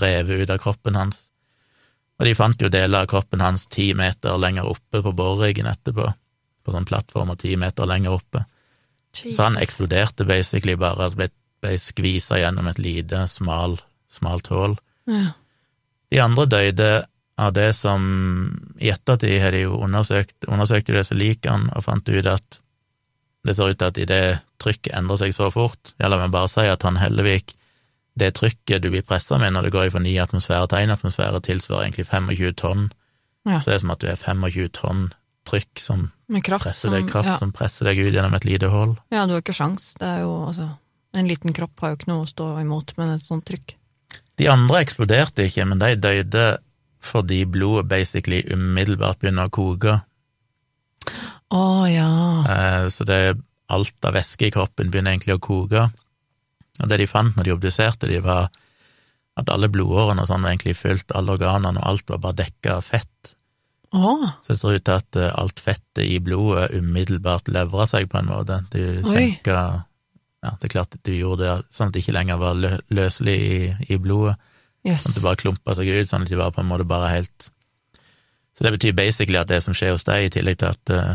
[0.00, 1.28] revet ut av kroppen hans.
[2.18, 6.08] Og de fant jo deler av kroppen hans ti meter lenger oppe på boreriggen etterpå,
[6.62, 8.42] på sånn plattform og ti meter lenger oppe.
[9.12, 11.30] Så han eksploderte basically bare, altså ble,
[11.62, 13.78] ble skvisa gjennom et lite, smal,
[14.10, 14.76] smalt hull.
[15.10, 15.32] Ja.
[16.12, 16.90] De andre døde
[17.42, 18.02] av det som
[18.80, 22.58] I ettertid har de jo undersøkt, undersøkte disse likene og fant ut at
[23.44, 26.48] det ser ut til at idet trykket endrer seg så fort Ja, la meg bare
[26.50, 27.54] si at han Hellevik
[28.14, 31.40] Det trykket du blir pressa med når det går fra 9 atmosfære til 1 atmosfære,
[31.42, 32.84] tilsvarer egentlig 25 tonn.
[33.48, 33.58] Ja.
[33.58, 35.00] Så det er som at du er 25 tonn
[35.48, 37.36] trykk som presser deg, som- kraft ja.
[37.40, 38.92] som presser deg ut gjennom et lite hull.
[39.10, 39.94] ja, du har ikke sjans.
[39.98, 40.68] Det er jo altså
[41.14, 43.74] En liten kropp har jo ikke noe å stå imot med et sånt trykk.
[44.40, 46.44] De andre eksploderte ikke, men de døde
[47.02, 49.98] fordi blodet basically umiddelbart begynner å koke.
[51.52, 52.10] Å ja.
[52.48, 53.36] Eh, Så det er
[53.72, 55.88] alt av væske i kroppen begynner egentlig å koke.
[56.80, 58.50] Og det de fant når de obduserte de, var
[59.36, 62.76] at alle blodårene og sånn var egentlig fylt, alle organene og alt var bare dekka
[62.78, 63.34] av fett.
[63.92, 64.24] Oh.
[64.40, 68.20] Så det ser ut til at eh, alt fettet i blodet umiddelbart levra seg på
[68.22, 68.62] en måte.
[68.72, 69.56] De senka
[70.42, 72.70] Ja, det er klart at du gjorde det sånn at det ikke lenger var lø
[72.90, 73.58] løselig i,
[73.94, 74.34] i blodet.
[74.88, 75.04] Jøss.
[75.04, 77.10] Sånn at det bare klumper seg ut, sånn at de var på en måte bare
[77.12, 77.50] helt
[78.52, 81.14] Så det betyr basically at det som skjer hos deg, i tillegg til at eh,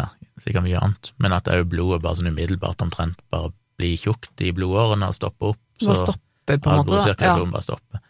[0.00, 0.06] Ja,
[0.40, 4.52] sikkert mye annet, men at òg blodet bare sånn umiddelbart omtrent bare blir tjukt i
[4.54, 5.60] blodårene og stopper opp.
[5.82, 7.02] Bare stopper, på en måte.
[7.02, 7.14] da.
[7.18, 7.36] Ja.
[7.44, 8.02] bare stopper.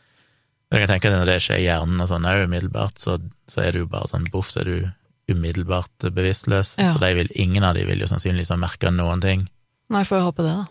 [0.72, 3.18] Jeg kan tenke at når det skjer i hjernen og sånn òg umiddelbart, så,
[3.50, 6.76] så er du jo bare sånn boff, så er du umiddelbart bevisstløs.
[6.80, 6.92] Ja.
[6.94, 9.44] Så vil, ingen av de vil jo sannsynligvis ha merka noen ting.
[9.92, 10.70] Nei, får jo håpe det, da.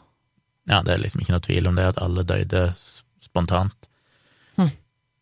[0.71, 2.63] Ja, det er liksom ikke noe tvil om det, at alle døde
[3.31, 3.89] spontant.
[4.59, 4.69] Hm.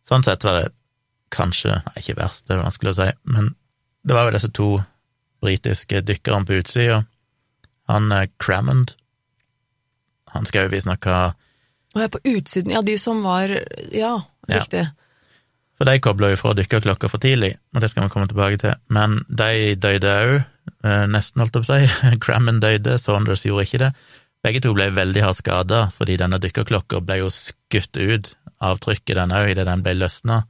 [0.06, 0.68] Sånn sett var det
[1.30, 3.52] kanskje, nei, ikke verst, det er vanskelig å si, men
[4.02, 4.68] det var jo disse to
[5.44, 7.04] britiske dykkerne på utsida.
[7.90, 8.92] Han eh, Crammond,
[10.34, 11.20] han skal jo visstnok ha
[11.94, 13.50] Og jeg er på utsiden, ja, de som var
[13.94, 14.12] Ja,
[14.50, 14.60] Ja.
[14.60, 14.84] riktig.
[15.78, 18.74] For de kobla jo fra dykkerklokka for tidlig, og det skal vi komme tilbake til.
[18.92, 20.34] Men de døde òg,
[21.08, 22.16] nesten, holdt jeg på å si.
[22.24, 23.88] Crammond døde, Saunders gjorde ikke det.
[24.44, 28.30] Begge to ble veldig hardt skada, fordi denne dykkerklokka ble jo skutt ut
[28.64, 30.42] av trykket, den òg, idet den ble løsna.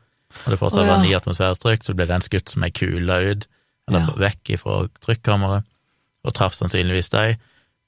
[0.44, 0.92] Og det fortsatt oh, ja.
[0.94, 3.48] var ni atmosfæres trykk, så ble den skutt som ei kule ut,
[3.90, 4.14] eller Ja.
[4.28, 5.66] vekk ifra trykkammeret,
[6.22, 7.40] og traff sannsynligvis dem.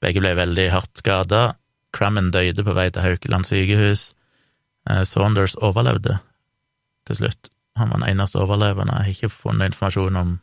[0.03, 1.55] Begge ble veldig hardt skada.
[1.95, 4.13] Crammond døde på vei til Haukeland sykehus.
[4.89, 6.17] Eh, Saunders overlevde
[7.07, 7.49] til slutt.
[7.77, 8.91] Han var den eneste overlevende.
[8.97, 10.33] Jeg har ikke funnet informasjon om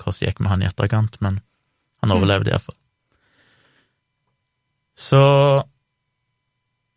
[0.00, 1.40] hvordan det gikk med han i etterkant, men
[2.00, 2.16] han Mm.
[2.16, 2.76] overlevde iallfall.
[4.96, 5.20] Så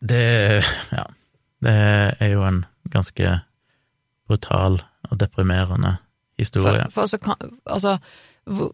[0.02, 0.64] det
[0.96, 1.04] Ja,
[1.64, 1.74] det
[2.24, 3.42] er jo en ganske
[4.30, 5.98] brutal og deprimerende
[6.40, 6.86] historie.
[6.86, 7.36] For, for altså, kan,
[7.66, 7.98] altså
[8.48, 8.72] hvor,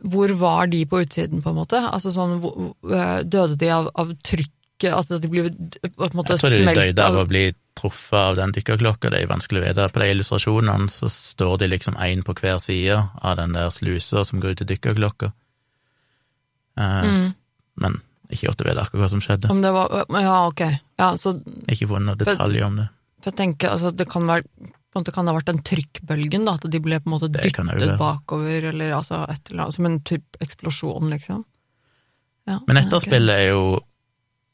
[0.00, 1.80] hvor var de på utsiden, på en måte?
[1.92, 4.92] Altså sånn, hvor- hvor- Døde de av, av trykket?
[4.94, 8.18] Altså de ble på en måte Jeg tror de døde av av å bli truffet
[8.18, 9.88] av den dykkerklokka, det er vanskelig å vite.
[9.92, 14.24] På de illustrasjonene så står de liksom én på hver side av den der slusa
[14.24, 15.32] som går ut til dykkerklokka.
[16.78, 17.34] Eh, Mm.
[17.76, 19.50] Men ikke gjort å vite akkurat hva som skjedde.
[19.52, 20.62] Om det var Ja, ok.
[21.00, 21.36] Ja, så
[21.70, 22.88] Ikke funnet noen detaljer om det.
[23.22, 24.46] For jeg tenker, altså, det kan være
[24.92, 27.14] på en måte kan det ha vært den trykkbølgen, da, at de ble på en
[27.14, 31.46] måte dyttet bakover, eller altså et eller annet, som en typ eksplosjon, liksom.
[32.50, 33.62] Ja, Men etterspillet etterspillet er jo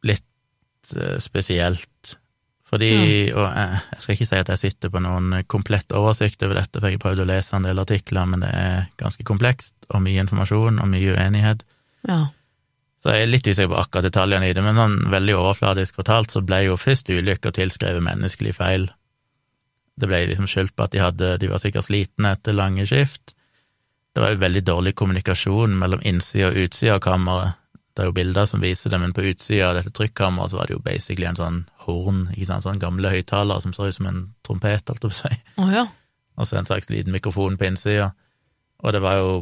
[0.06, 2.14] litt uh, spesielt.
[2.68, 2.92] Fordi,
[3.32, 6.78] og jeg, jeg skal ikke si at jeg sitter på noen komplett oversikt over dette,
[6.78, 10.04] for jeg har prøvd å lese en del artikler, men det er ganske komplekst, og
[10.04, 11.64] mye informasjon, og mye uenighet.
[12.06, 12.26] Ja.
[12.98, 16.34] Så jeg er litt usikker på akkurat detaljene i det, men sånn veldig overfladisk fortalt
[16.34, 18.88] så ble jo først ulykka tilskrevet menneskelig feil.
[19.98, 23.34] Det ble liksom skyldt på at de hadde, de var sikkert slitne etter lange skift.
[24.14, 27.58] Det var jo veldig dårlig kommunikasjon mellom innsida og utsida av kammeret.
[27.94, 30.70] Det er jo bilder som viser det, men på utsida av dette trykkammeret så var
[30.70, 34.06] det jo basically en sånn horn, ikke sant, sånn gamle høyttalere som så ut som
[34.10, 35.84] en trompet, holdt jeg på å si Å ja.
[36.38, 38.12] og så en slags liten mikrofon på innsida.
[38.82, 39.32] Og det var jo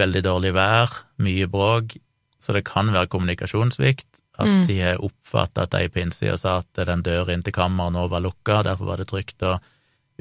[0.00, 0.92] veldig dårlig vær,
[1.24, 1.96] mye bråk,
[2.42, 4.08] så det kan være kommunikasjonssvikt.
[4.38, 4.66] At Mm.
[4.66, 8.08] de har oppfatta at de på innsida sa at den døra inn til kammeret nå
[8.10, 9.42] var lukka, derfor var det trygt.
[9.42, 9.60] Og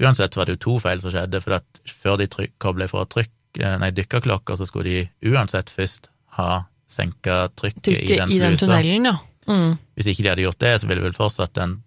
[0.02, 2.28] uansett var det jo to feil som skjedde, for at før de
[2.60, 7.96] kobla fra trykk, eh, nei, dykkerklokka, så skulle de uansett først ha senka trykket, i
[7.96, 9.18] Trykket den i den tunnelen, ja.
[9.48, 9.78] Mm.
[9.96, 11.82] Hvis ikke de hadde gjort det, så ville vel fortsatt den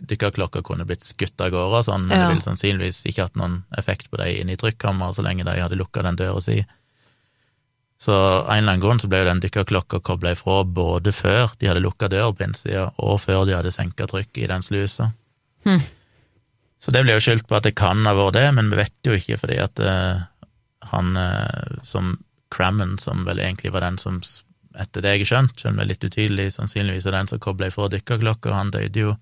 [0.00, 2.28] dykkerklokka kunne blitt skutt av gårde og sånn, men Ja.
[2.28, 5.60] det ville sannsynligvis ikke hatt noen effekt på de inne i trykkammeret så lenge de
[5.60, 6.64] hadde lukka den døra si.
[8.04, 11.54] Så av en eller annen grunn så ble jo den dykkerklokka kobla ifra både før
[11.56, 15.06] de hadde lukka døra på innsida, og før de hadde senka trykket i den slusa.
[15.64, 15.80] Hm.
[16.84, 19.08] Så det blir jo skyldt på at det kan ha vært det, men vi vet
[19.08, 20.50] jo ikke, fordi at uh,
[20.90, 22.18] han uh, som
[22.54, 24.20] Crammen, som vel egentlig var den som,
[24.78, 27.88] etter det jeg har skjønt, skjønner meg litt utydelig, sannsynligvis er den som kobla ifra
[27.90, 29.16] dykkerklokka, han døde jo,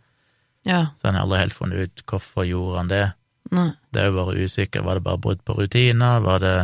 [0.66, 0.88] Ja.
[0.98, 3.06] så han har aldri helt funnet ut hvorfor gjorde han det.
[3.54, 3.70] Nei.
[3.94, 4.84] Det er jo bare usikker.
[4.84, 6.20] Var det bare brudd på rutiner?
[6.24, 6.56] Var det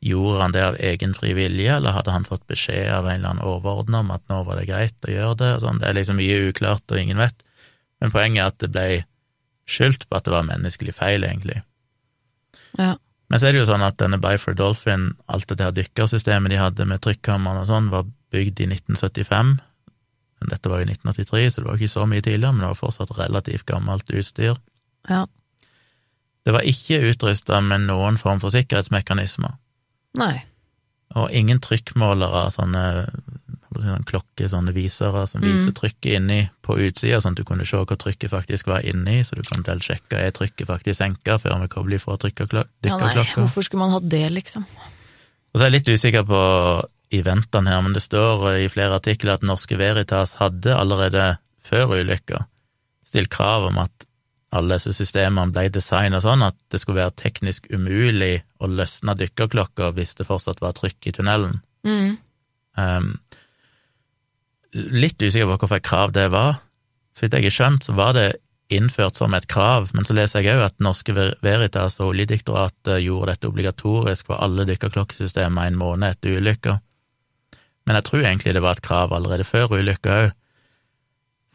[0.00, 3.34] Gjorde han det av egen fri vilje, eller hadde han fått beskjed av en eller
[3.34, 5.50] annen overordna om at nå var det greit å gjøre det?
[5.60, 5.80] Sånn.
[5.82, 7.44] Det er liksom mye uklart, og ingen vet.
[8.00, 8.86] Men poenget er at det ble
[9.70, 11.60] skyldt på at det var menneskelig feil, egentlig.
[12.78, 12.94] Ja.
[13.30, 16.58] Men så er det jo sånn at denne Byford Dolphin, alt det her dykkersystemet de
[16.58, 19.52] hadde med trykkammeren og sånn, var bygd i 1975.
[20.40, 22.72] Men dette var jo i 1983, så det var ikke så mye tidligere, men det
[22.72, 24.56] var fortsatt relativt gammelt utstyr.
[25.10, 25.26] Ja.
[26.48, 29.58] Det var ikke utrusta med noen form for sikkerhetsmekanismer.
[30.18, 30.42] Nei.
[31.18, 32.84] Og ingen trykkmålere, sånne,
[33.74, 35.52] sånne sånne visere som Mm.
[35.52, 39.22] viser trykket inni på utsida, sånn at du kunne se hva trykket faktisk var inni,
[39.24, 42.68] så du kan til sjekke er trykket faktisk senka før vi kobler ifra dykkerklokka.
[42.84, 43.24] Ja, nei.
[43.24, 44.66] Hvorfor skulle man ha det, liksom?
[45.52, 49.34] Og så er jeg litt usikker på eventene her, men det står i flere artikler
[49.34, 52.46] at Norske Veritas hadde allerede før ulykka
[53.04, 54.06] stilt krav om at
[54.50, 59.92] alle disse systemene ble designet sånn at det skulle være teknisk umulig å løsne dykkerklokka
[59.94, 61.60] hvis det fortsatt var trykk i tunnelen.
[61.86, 62.16] Mm.
[62.80, 63.12] Um,
[64.74, 66.58] litt usikker på hvorfor et krav det var.
[67.14, 68.28] Så vidt jeg har skjønt, så var det
[68.70, 73.34] innført som et krav, men så leser jeg òg at Norske Veritas og Oljedirektoratet gjorde
[73.34, 76.76] dette obligatorisk for alle dykkerklokkesystemer en måned etter ulykka.
[77.86, 80.30] Men jeg tror egentlig det var et krav allerede før ulykka òg,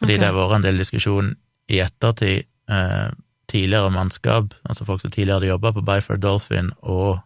[0.02, 0.20] fordi okay.
[0.20, 1.32] det har vært en del diskusjon
[1.72, 2.50] i ettertid.
[2.72, 3.12] Eh,
[3.48, 7.20] tidligere mannskap, altså folk som tidligere hadde jobba på Byford Dolphin, og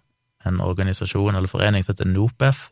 [0.46, 2.70] en organisasjon eller forening som heter NOPEF,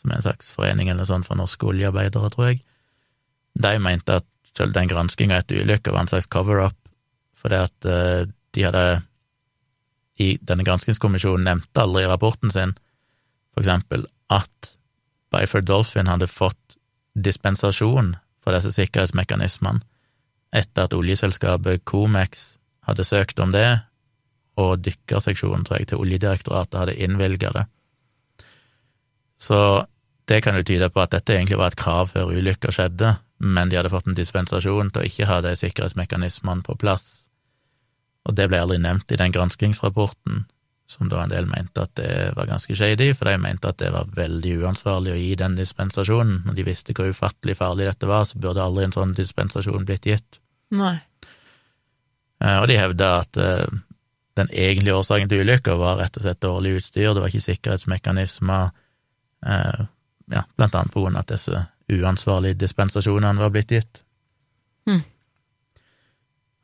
[0.00, 2.62] som er en slags forening eller sånn for norske oljearbeidere, tror jeg,
[3.54, 4.26] de mente at
[4.58, 6.76] selv den granskinga etter ulykka var en slags cover-up,
[7.38, 8.86] fordi at eh, de hadde
[10.22, 12.76] i Denne granskingskommisjonen nevnte aldri i rapporten sin
[13.50, 14.74] for eksempel at
[15.34, 16.76] Byford Dolphin hadde fått
[17.18, 19.82] dispensasjon for disse sikkerhetsmekanismene
[20.54, 22.44] etter at oljeselskapet Comex
[22.86, 23.68] hadde søkt om det,
[24.60, 27.64] og dykkerseksjonen, tror jeg, til Oljedirektoratet hadde innvilga det.
[29.40, 29.58] Så
[30.30, 33.68] det kan jo tyde på at dette egentlig var et krav før ulykka skjedde, men
[33.68, 37.26] de hadde fått en dispensasjon til å ikke ha de sikkerhetsmekanismene på plass.
[38.24, 40.46] Og det ble aldri nevnt i den granskingsrapporten,
[40.88, 43.90] som da en del mente at det var ganske shady, for de mente at det
[43.92, 46.42] var veldig uansvarlig å gi den dispensasjonen.
[46.46, 50.08] Når de visste hvor ufattelig farlig dette var, så burde aldri en sånn dispensasjon blitt
[50.08, 50.40] gitt.
[50.70, 50.96] Nei.
[52.40, 53.66] Eh, Og de hevda at eh,
[54.36, 58.70] den egentlige årsaken til ulykka var rett og slett dårlig utstyr, det var ikke sikkerhetsmekanismer,
[59.46, 59.84] eh,
[60.32, 64.02] ja, blant annet på grunn av at disse uansvarlige dispensasjonene var blitt gitt.
[64.88, 65.02] Hm.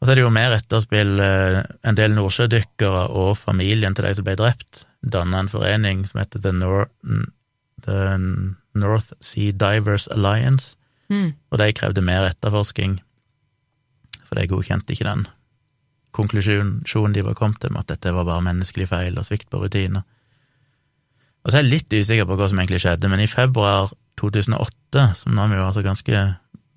[0.01, 1.21] Og så er det jo mer etterspill.
[1.21, 6.41] En del nordsjødykkere og familien til de som ble drept, danna en forening som heter
[6.41, 6.89] The, Nor
[7.85, 8.17] The
[8.81, 10.77] North Sea Divers Alliance,
[11.11, 11.33] Mm.
[11.51, 13.01] og de krevde mer etterforsking,
[14.31, 15.27] for de godkjente ikke den
[16.15, 19.61] konklusjonen de var kommet til med at dette var bare menneskelig feil og svikt på
[19.63, 20.03] rutiner.
[21.45, 25.05] Og så er jeg litt usikker på hva som egentlig skjedde, men i februar 2008,
[25.23, 26.23] som nå er vi jo altså ganske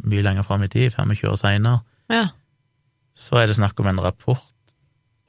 [0.04, 2.28] mye lenger fram i tid, 25 år seinere, Ja.
[3.16, 4.44] så er det snakk om en rapport,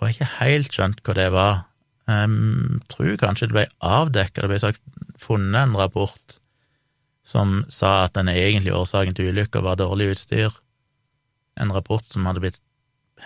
[0.00, 1.64] og jeg har ikke helt skjønt hva det var.
[2.06, 4.82] Jeg tror kanskje det ble avdekka, det ble sagt
[5.18, 6.38] funnet en rapport
[7.24, 10.52] som sa at den egentlige årsaken til ulykka var dårlig utstyr.
[11.60, 12.60] En rapport som hadde blitt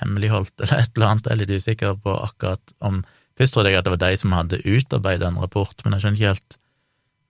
[0.00, 3.04] hemmeligholdt eller et eller annet, jeg er litt usikker på akkurat om
[3.38, 6.18] Først trodde jeg at det var de som hadde utarbeidet en rapport, men jeg skjønner
[6.18, 6.56] ikke helt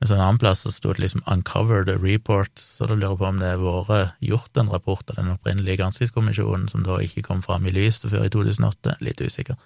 [0.01, 3.27] En sånn annen plass så sto det liksom 'uncovered report', så da lurer jeg på
[3.27, 7.43] om det har vært gjort en rapport av den opprinnelige granskingskommisjonen, som da ikke kom
[7.43, 8.95] fram i lyset før i 2008.
[9.03, 9.59] Litt usikker.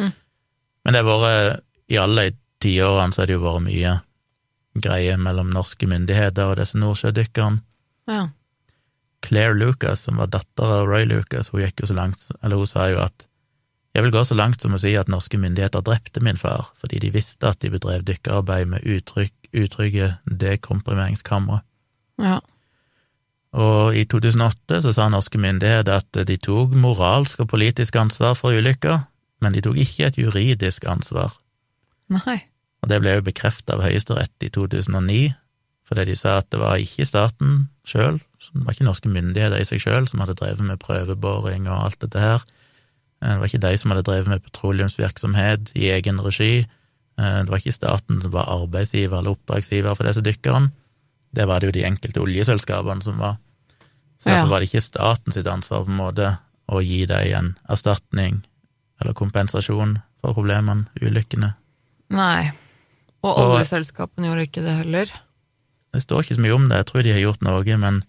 [0.00, 0.14] Mm.
[0.84, 1.60] Men det har vært
[1.92, 2.24] I alle
[2.58, 3.92] tiårene så har det jo vært mye
[4.80, 7.60] greie mellom norske myndigheter og disse nordsjødykkerne.
[8.08, 8.28] Ja.
[9.24, 12.68] Claire Lucas, som var datter av Roy Lucas, hun gikk jo så langt, eller hun
[12.70, 13.26] sa jo at
[13.96, 16.98] jeg vil gå så langt som å si at norske myndigheter drepte min far, fordi
[17.00, 21.62] de visste at de bedrev dykkerarbeid med utrygg, utrygge dekomprimeringskamre.
[22.20, 22.42] Ja.
[23.56, 28.52] Og i 2008 så sa norske myndigheter at de tok moralsk og politisk ansvar for
[28.52, 28.98] ulykka,
[29.40, 31.32] men de tok ikke et juridisk ansvar.
[32.12, 32.42] Nei.
[32.84, 35.32] Og det ble jo bekreftet av Høyesterett i 2009,
[35.88, 38.20] fordi de sa at det var ikke staten sjøl,
[38.54, 41.98] det var ikke norske myndigheter i seg sjøl som hadde drevet med prøveboring og alt
[42.00, 42.44] dette her.
[43.20, 46.66] Det var ikke de som hadde drevet med petroleumsvirksomhet i egen regi.
[47.18, 50.70] Eh, Det var ikke staten som var arbeidsgiver eller oppdragsgiver for disse dykkerne.
[51.34, 53.36] Det var det jo de enkelte oljeselskapene som var.
[54.18, 57.56] Så derfor var det ikke staten sitt ansvar på en måte å gi dem en
[57.68, 58.44] erstatning
[59.00, 61.54] eller kompensasjon for problemene, ulykkene.
[62.10, 62.50] Nei.
[63.22, 65.06] Og- oljeselskapene gjorde ikke det heller.
[65.92, 68.04] Det står ikke så mye om det, jeg tror de har gjort noe, men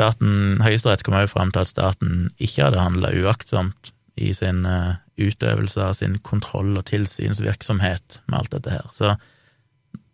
[0.00, 4.96] staten, Høyesterett kom også fram til at staten ikke hadde handla uaktsomt i sin eh,
[5.20, 8.88] utøvelse av sin kontroll- og tilsynsvirksomhet med alt dette her.
[8.96, 9.14] Så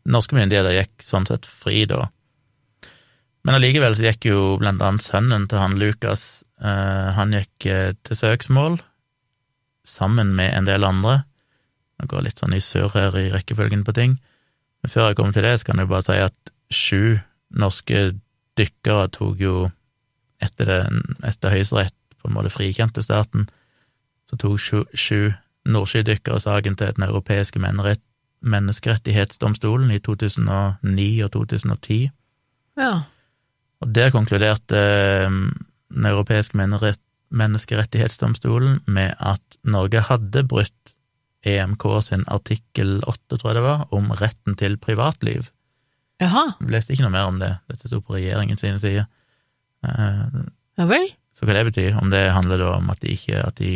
[0.07, 2.09] norske myndigheter gikk sånn sett fri da.
[3.47, 7.95] Men allikevel så gikk jo blant annet sønnen til han Lukas, eh, han gikk eh,
[8.03, 8.81] til søksmål
[9.87, 11.21] sammen med en del andre.
[12.03, 14.19] Jeg går litt sånn i surr her i rekkefølgen på ting.
[14.83, 17.19] Men før jeg kommer til det, så kan jeg bare si at sju
[17.55, 18.09] norske
[18.59, 19.55] dykkere tok jo
[20.43, 20.81] etter, det,
[21.27, 23.47] etter Høyesterett på en måte frikjente staten,
[24.27, 25.33] så tok sju, sju
[25.67, 27.59] nordsjødykkere saken til Den europeiske
[28.47, 32.11] menneskerettighetsdomstolen i 2009 og 2010.
[32.79, 32.93] Ja.
[33.81, 35.31] Og der konkluderte eh,
[35.87, 36.59] Den europeiske
[37.31, 40.97] menneskerettighetsdomstolen med at Norge hadde brutt
[41.47, 45.47] EMK sin artikkel 8, tror jeg det var, om retten til privatliv.
[46.21, 46.49] Jaha.
[46.61, 49.07] Jeg leste ikke noe mer om det, dette sto på regjeringens sine sider.
[49.87, 50.45] Eh,
[50.77, 51.09] Ja vel.
[51.37, 53.73] Så hva det betyr, om det handler da om at de ikke at de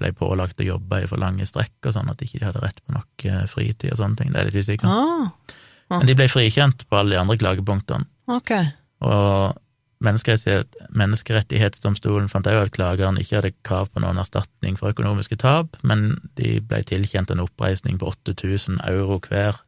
[0.00, 2.80] ble pålagt å jobbe i for lange strekk og sånn, at de ikke hadde rett
[2.82, 4.88] på nok eh, fritid og sånne ting, det er litt usikkert.
[4.90, 5.52] Ah,
[5.92, 8.08] Men de ble frikjent på alle de andre klagepunktene.
[8.32, 8.56] ok.
[9.04, 9.60] Og
[10.04, 15.78] menneskerettighet, Menneskerettighetsdomstolen fant òg at klageren ikke hadde krav på noen erstatning for økonomiske tap,
[15.86, 19.60] men de ble tilkjent en oppreisning på 8000 euro hver,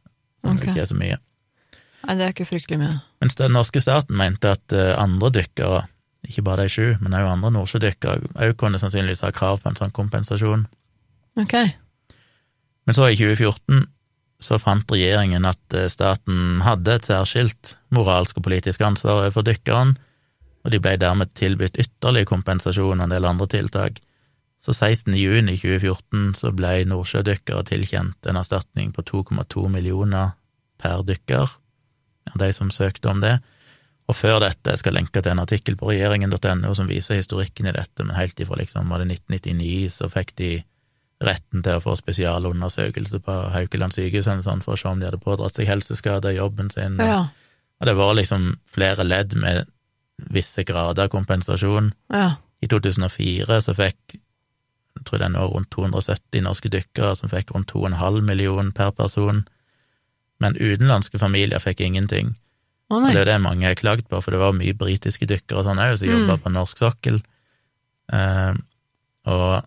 [0.43, 0.73] som okay.
[0.73, 1.21] ikke er så mye.
[2.07, 2.95] Nei, det er ikke fryktelig mye.
[3.19, 5.83] Mens den norske staten mente at eh, andre dykkere,
[6.27, 9.79] ikke bare de sju, men også andre nordsjødykkere, òg kunne sannsynligvis ha krav på en
[9.79, 10.63] sånn kompensasjon.
[11.39, 11.55] Ok.
[12.87, 13.83] Men så, i 2014,
[14.39, 19.97] så fant regjeringen at eh, staten hadde et særskilt moralsk og politisk ansvar overfor dykkeren,
[20.63, 23.99] og de ble dermed tilbudt ytterligere kompensasjon og en del andre tiltak.
[24.63, 25.11] Så 16.
[25.19, 30.37] juni 2014 så ble nordsjødykkere tilkjent en erstatning på 2,2 millioner
[30.81, 31.51] per dykker,
[32.31, 33.37] av de som søkte om det.
[34.07, 37.75] Og før dette, jeg skal lenke til en artikkel på regjeringen.no som viser historikken i
[37.75, 40.51] dette, men helt ifra liksom var det 1999 så fikk de
[41.23, 45.19] retten til å få spesialundersøkelse på Haukeland sykehus sånn, for å se om de hadde
[45.23, 46.99] pådratt seg helseskade i jobben sin.
[47.01, 47.25] Ja.
[47.81, 49.67] Og det var liksom flere ledd med
[50.33, 51.91] visse grader av kompensasjon.
[52.13, 52.37] Ja.
[52.61, 54.17] I 2004 så fikk
[54.97, 58.89] jeg tror det er nå rundt 270 norske dykkere som fikk rundt 2,5 millioner per
[58.97, 59.43] person,
[60.39, 62.35] men utenlandske familier fikk ingenting.
[62.89, 65.59] Å Og det er det mange har klagd på, for det var mye britiske dykkere
[65.59, 66.43] og sånn òg som jobba Mm.
[66.43, 67.21] på norsk sokkel.
[68.13, 68.53] Eh,
[69.27, 69.65] og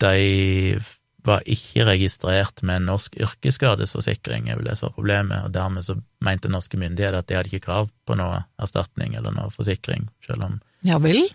[0.00, 0.78] de
[1.26, 5.98] var ikke registrert med norsk yrkesskadeforsikring, er vel det som var problemet, og dermed så
[6.24, 10.46] mente norske myndigheter at de hadde ikke krav på noe erstatning eller noe forsikring, selv
[10.46, 11.28] om, Ja vel?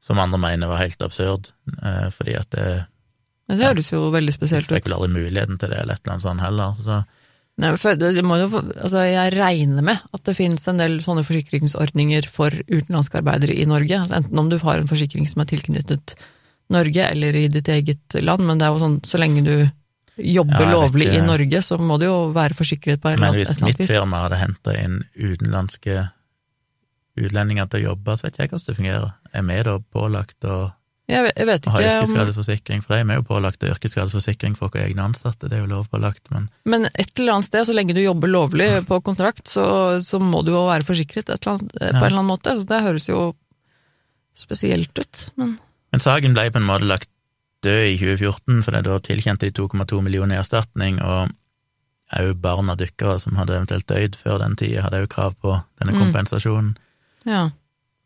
[0.00, 1.50] som andre mener var helt absurd,
[1.82, 2.86] eh, fordi at det
[3.48, 4.74] Men det høres jo veldig spesielt ut.
[4.76, 7.04] fikk vel aldri muligheten til det, eller et eller annet sånt heller, så
[7.58, 13.18] Nei, jo, altså jeg regner med at det finnes en del sånne forsikringsordninger for utenlandske
[13.18, 16.14] arbeidere i Norge, altså enten om du har en forsikring som er tilknyttet
[16.70, 19.54] Norge eller i ditt eget land, men det er jo sånn, så lenge du
[20.18, 21.18] jobber Ja, lovlig ikke.
[21.18, 23.52] i Norge, så må du jo være forsikret på et eller annet, vis.
[23.58, 26.08] Men hvis mitt firma hadde henta inn utenlandske
[27.18, 29.14] utlendinger til å jobbe, så vet ikke jeg hvordan det fungerer.
[29.34, 30.58] Er vi da pålagt å
[31.08, 32.82] Jeg vet, jeg vet å ha ikke om yrkesskadesforsikring?
[32.84, 36.50] For de er jo pålagt yrkesskadeforsikring for våre egne ansatte, det er jo lovpålagt, men
[36.68, 39.64] Men et eller annet sted, så lenge du jobber lovlig på kontrakt, så,
[40.04, 42.02] så må du jo være forsikret et eller annet, på en Ja.
[42.02, 42.52] eller annen måte.
[42.60, 43.34] Så det høres jo
[44.36, 45.58] spesielt ut, men
[45.92, 47.08] Men saken ble på en måte lagt
[47.64, 51.32] død i 2014, for det da tilkjente de 2,2 millioner i erstatning, og
[52.18, 55.56] òg barn av dykkere som hadde eventuelt dødd før den tida, hadde òg krav på
[55.80, 56.02] denne Mm.
[56.04, 56.76] kompensasjonen.
[57.24, 57.50] ja.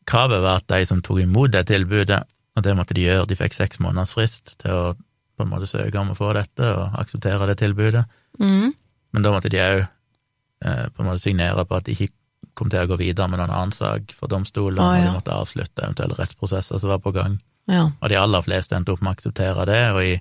[0.06, 2.24] Kravet var at de som tok imot det tilbudet,
[2.56, 4.94] og det måtte de gjøre, de fikk seks måneders frist til å
[5.36, 8.04] på en måte søke om å få dette og akseptere det tilbudet,
[8.40, 8.72] Mm.
[9.12, 9.80] men da måtte de òg
[10.64, 12.12] eh, på en måte signere på at de ikke
[12.54, 15.32] kom til å gå videre med noen annen sak for domstolen, Ah, og de måtte
[15.36, 17.40] avslutte eventuelle rettsprosesser som var på gang.
[17.68, 17.90] ja.
[18.00, 20.20] Og de aller fleste endte opp med å akseptere det, og i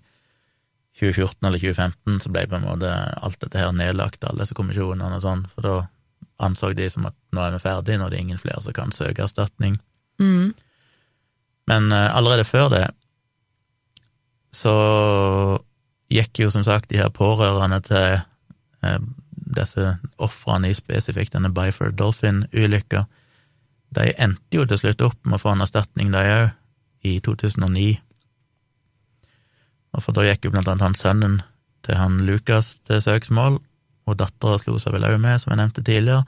[0.99, 2.91] 2014 eller 2015 så ble på en måte
[3.23, 5.75] alt dette her nedlagt, alle disse kommisjonene og sånn, for da
[6.41, 8.91] anså de som at nå er vi ferdige, nå er det ingen flere som kan
[8.91, 9.79] søke erstatning.
[10.19, 10.53] Mm.
[11.69, 12.85] Men eh, allerede før det
[14.51, 14.73] så
[16.11, 18.19] gikk jo som sagt de her pårørende til
[18.83, 18.99] eh,
[19.31, 23.05] disse ofrene i spesifikt denne Byford Dolphin-ulykka,
[23.95, 26.51] de endte jo til slutt opp med å få en erstatning, de òg,
[27.07, 27.95] i 2009.
[29.97, 31.39] Og for da gikk jo blant annet han sønnen
[31.85, 33.57] til han Lukas til søksmål,
[34.07, 36.23] og dattera slo seg vel òg med, som jeg nevnte tidligere.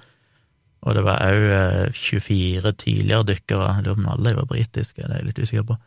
[0.83, 5.09] Og det var òg 24 tidligere dykkere, jeg lurer på om alle var britiske, det
[5.09, 5.77] er jeg litt usikker på,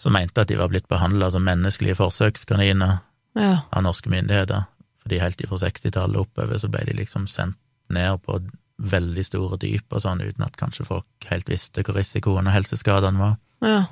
[0.00, 2.98] som mente at de var blitt behandla som menneskelige forsøkskaniner
[3.36, 3.60] Ja.
[3.70, 4.64] av norske myndigheter.
[5.02, 7.58] Fordi helt fra 60-tallet oppover så ble de liksom sendt
[7.90, 8.40] ned på
[8.78, 13.18] veldig store dyp og sånn, uten at kanskje folk helt visste hvor risikoen og helseskadene
[13.18, 13.36] var.
[13.62, 13.84] Ja.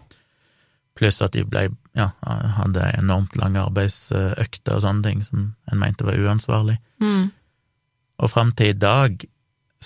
[0.97, 2.11] Pluss at de ble, ja,
[2.57, 6.79] hadde enormt lange arbeidsøkter og sånne ting som en mente var uansvarlig.
[7.03, 7.31] Mm.
[8.23, 9.27] Og fram til i dag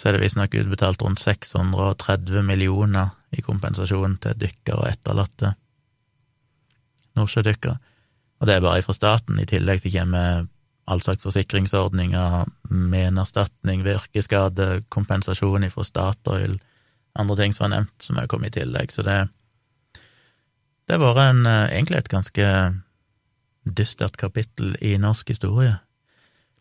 [0.00, 5.52] så er det visstnok utbetalt rundt 630 millioner i kompensasjon til dykkere og etterlatte
[7.18, 7.76] nordsjødykkere.
[8.40, 10.46] Og det er bare fra staten, i tillegg til kommer
[10.90, 16.56] all slags forsikringsordninger, menerstatning ved yrkesskade, kompensasjon fra Statoil,
[17.20, 18.94] andre ting som var nevnt, som er kommet i tillegg.
[18.94, 19.18] Så det,
[20.88, 22.48] det har vært eh, egentlig et ganske
[23.68, 25.76] dystert kapittel i norsk historie.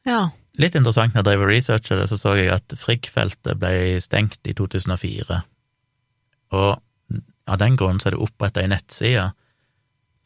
[0.06, 0.28] ja.
[0.60, 4.50] Litt interessant når jeg drev og researcha det, så så jeg at Frigg-feltet ble stengt
[4.50, 5.40] i 2004.
[6.60, 9.30] Og av den grunn så er det oppretta ei nettside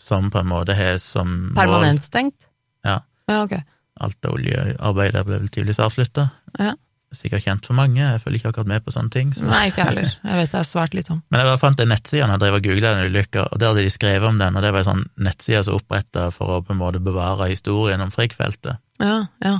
[0.01, 2.49] som på en måte har som mål Permanent stengt?
[2.83, 3.01] Ja.
[3.29, 3.53] Ja, ok.
[4.03, 6.27] Alt av oljearbeidet ble vel tydeligvis avslutta.
[6.59, 6.73] Ja.
[7.13, 9.35] Sikkert kjent for mange, jeg følger ikke akkurat med på sånne ting.
[9.37, 9.45] Så.
[9.45, 10.07] Nei, ikke heller.
[10.09, 11.19] Jeg vet det er svært lite om.
[11.29, 13.69] Men jeg bare fant en nettside når jeg drev og googla den ulykka, og der
[13.69, 16.63] hadde de skrevet om den, og det var ei sånn nettside som oppretta for å
[16.65, 18.81] på en måte bevare historien om Frigg-feltet.
[19.03, 19.59] Ja, ja.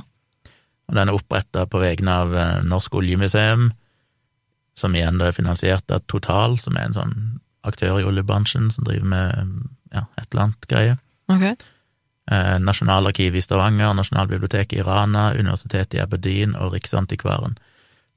[0.88, 3.70] Og den er oppretta på vegne av eh, Norsk Oljemuseum,
[4.76, 7.14] som igjen da er finansiert av Total, som er en sånn
[7.64, 9.52] aktør i oljebransjen som driver med
[9.94, 10.96] ja, et eller annet greie.
[11.32, 11.46] Ok.
[12.32, 17.56] Eh, Nasjonalarkivet i Stavanger, Nasjonalbiblioteket i Rana, Universitetet i Aberdeen og Riksantikvaren.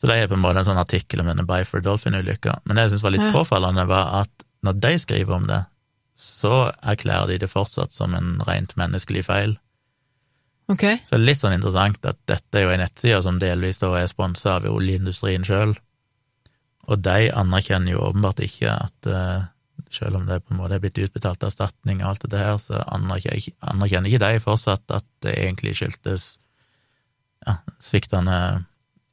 [0.01, 2.59] Så det er på en måte en sånn artikkel om denne Byford Dolphin-ulykka.
[2.65, 3.32] Men det jeg syns var litt Ja.
[3.34, 5.65] påfallende, var at når de skriver om det,
[6.18, 9.57] så erklærer de det fortsatt som en rent menneskelig feil.
[10.68, 10.84] Ok.
[11.05, 13.93] Så det er litt sånn interessant at dette er jo en nettside som delvis da
[14.01, 15.78] er sponsa av oljeindustrien sjøl,
[16.88, 19.47] og de anerkjenner jo åpenbart ikke at uh,
[19.91, 22.82] selv om det på en måte er blitt utbetalt erstatning og alt dette her, så
[22.88, 26.38] anerkjenner anerkjenner ikke de fortsatt at det egentlig skyldtes
[27.45, 28.65] ja, sviktende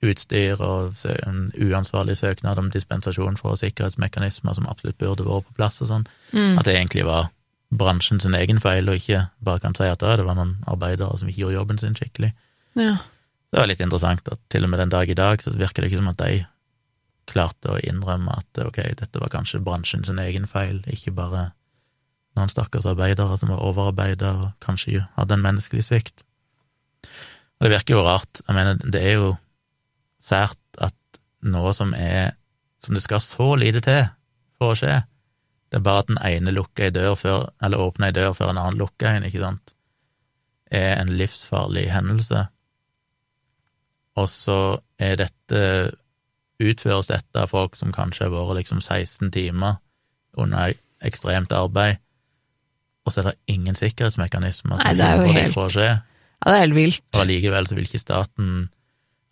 [0.04, 5.80] utstyr og en uansvarlig søknad om dispensasjon fra sikkerhetsmekanismer som absolutt burde vært på plass
[5.84, 6.58] og sånn, Mm.
[6.58, 7.30] at det egentlig var
[7.70, 11.30] bransjen sin egen feil, og ikke bare kan si at det var noen arbeidere som
[11.30, 12.32] ikke gjorde jobben sin skikkelig.
[12.78, 12.96] Ja.
[13.54, 15.92] Det var litt interessant at til og med den dag i dag så virker det
[15.92, 16.44] ikke som at de
[17.30, 21.52] klarte å innrømme at ok, dette var kanskje bransjen sin egen feil, ikke bare
[22.34, 26.24] noen stakkars arbeidere som var overarbeida og kanskje hadde en menneskelig svikt.
[27.04, 28.42] Og det virker jo rart.
[28.42, 29.30] Jeg mener, det er jo
[30.24, 32.34] sært at noe som er
[32.82, 34.02] som det skal så lite til
[34.58, 34.98] for å skje,
[35.74, 38.52] det er bare at den ene lukker ei dør før, eller åpner ei dør før
[38.52, 39.72] en annen lukker en, ikke sant,
[40.70, 42.44] er en livsfarlig hendelse.
[44.22, 44.58] Og så
[45.02, 45.62] er dette
[46.62, 49.80] utføres dette av folk som kanskje har vært liksom 16 timer
[50.38, 51.98] under ekstremt arbeid,
[53.02, 55.66] og så er det ingen sikkerhetsmekanismer Nei, som det er jo hindrer det helt- fra
[55.66, 57.02] å skje, ja, det er helt vilt.
[57.14, 58.54] og allikevel så vil ikke staten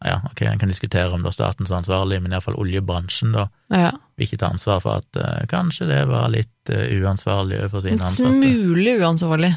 [0.05, 3.33] ja, ok, en kan diskutere om det er staten som er ansvarlig, men iallfall oljebransjen
[3.37, 3.91] da, Ja.
[4.17, 7.87] vil ikke ta ansvar for at uh, kanskje det var litt uh, uansvarlig overfor En
[7.89, 8.33] sine ansatte.
[8.33, 9.53] smule uansvarlig.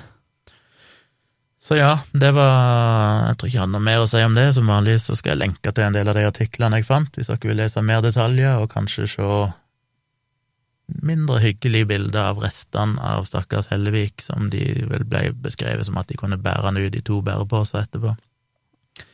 [1.65, 4.53] Så ja, det var Jeg tror ikke jeg hadde noe mer å si om det.
[4.53, 7.25] Som vanlig så skal jeg lenke til en del av de artiklene jeg fant, hvis
[7.31, 9.29] dere vil lese mer detaljer, og kanskje se
[11.01, 16.07] mindre hyggelige bilder av restene av stakkars Hellevik, som de vel ble beskrevet som at
[16.11, 18.13] de kunne bære han ut i to bæreposer etterpå,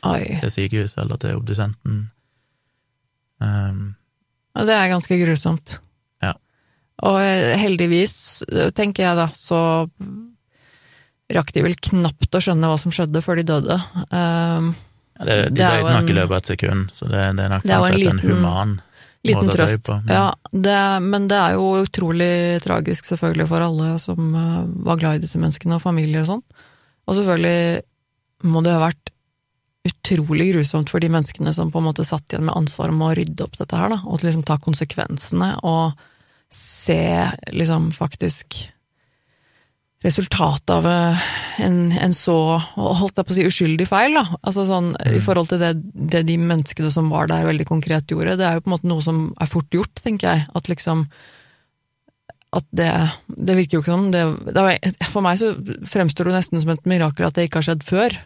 [0.04, 0.38] Oi.
[0.42, 2.04] til sykehuset eller til obdusenten.
[3.42, 3.96] Um,
[4.56, 5.78] Ja, det er ganske grusomt.
[6.22, 6.34] Ja.
[7.08, 9.88] Og eh, heldigvis, eh, tenker jeg da, så
[11.32, 13.78] rakk de vel knapt å skjønne hva som skjedde før de døde.
[14.12, 14.74] Um,
[15.22, 17.64] ja, det, de døde nok i løpet av et sekund, så det, det er nok
[17.64, 18.74] Det er en liten, en human
[19.24, 19.84] liten måte å dø trøst.
[19.88, 19.98] på.
[20.04, 20.26] men- Ja,
[20.68, 20.78] det,
[21.08, 22.32] men det er jo utrolig
[22.66, 24.60] tragisk selvfølgelig for alle som eh,
[24.90, 26.44] var glad i disse menneskene, og familie og sånn.
[27.08, 27.82] Og selvfølgelig
[28.52, 29.11] må det ha vært
[29.88, 33.14] utrolig grusomt for de menneskene som på en måte satt igjen med ansvaret om å
[33.18, 35.98] rydde opp dette her, da, og til liksom ta konsekvensene og
[36.54, 37.02] se
[37.56, 38.60] liksom faktisk
[40.02, 41.26] resultatet av eh,
[41.62, 42.36] en, en så,
[42.76, 44.24] holdt jeg på å si, uskyldig feil, da.
[44.42, 45.26] Altså sånn, i Mm.
[45.28, 48.64] forhold til det, det de menneskene som var der veldig konkret gjorde, det er jo
[48.66, 50.48] på en måte noe som er fort gjort, tenker jeg.
[50.58, 51.08] At liksom
[52.52, 52.92] At det
[53.32, 55.54] Det virker jo ikke som det, det For meg så
[55.88, 58.18] fremstår det nesten som et mirakel at det ikke har skjedd før.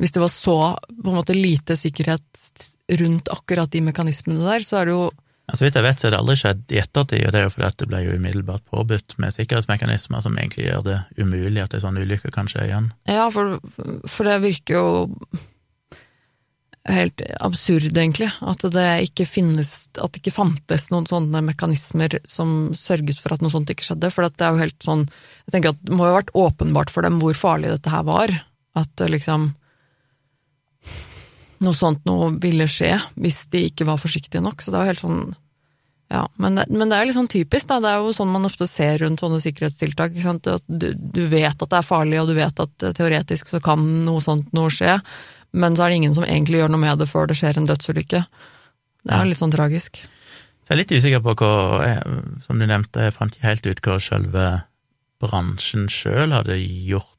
[0.00, 2.64] Hvis det var så på en måte lite sikkerhet
[3.00, 5.04] rundt akkurat de mekanismene der, så er det jo
[5.52, 7.52] Så vidt jeg vet, så er det aldri skjedd i ettertid, og det er jo
[7.52, 11.74] fordi at det ble jo umiddelbart påbudt med sikkerhetsmekanismer som egentlig gjør det umulig at
[11.76, 12.86] en sånn ulykke kan skje igjen.
[13.04, 13.58] Ja, for,
[14.08, 14.86] for det virker jo
[16.88, 22.74] helt absurd, egentlig, at det ikke finnes At det ikke fantes noen sånne mekanismer som
[22.76, 24.10] sørget for at noe sånt ikke skjedde.
[24.12, 26.92] For det er jo helt sånn Jeg tenker at det må jo ha vært åpenbart
[26.92, 28.32] for dem hvor farlig dette her var.
[28.76, 29.54] At liksom
[31.64, 34.62] Noe sånt noe ville skje hvis de ikke var forsiktige nok.
[34.62, 35.24] Så det jo helt sånn
[36.12, 37.80] ja, men det, men det er litt sånn typisk, da.
[37.82, 40.18] Det er jo sånn man ofte ser rundt sånne sikkerhetstiltak.
[40.30, 43.82] At du, du, vet at det er farlig, og du vet at teoretisk så kan
[44.04, 44.98] noe sånt noe skje,
[45.56, 47.70] men så er det ingen som egentlig gjør noe med det før det skjer en
[47.70, 48.20] dødsulykke.
[49.04, 50.02] Det er litt sånn tragisk.
[50.64, 51.96] Så jeg er litt usikker på hva,
[52.46, 54.46] som du nevnte, jeg fant ikke helt ut hva selve
[55.24, 57.13] bransjen sjøl hadde gjort.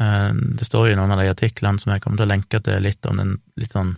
[0.00, 2.60] Eh, det står jo i noen av de artiklene som jeg kommer til å lenke
[2.60, 3.94] til, litt om den litt sånn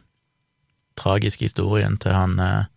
[0.99, 2.69] tragiske historien til han, eh,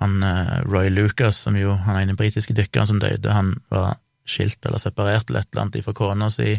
[0.00, 4.64] han eh, Roy Lucas, som jo han ene britiske dykkeren som døde, han var skilt
[4.66, 6.56] eller separert eller et eller annet fra kona si,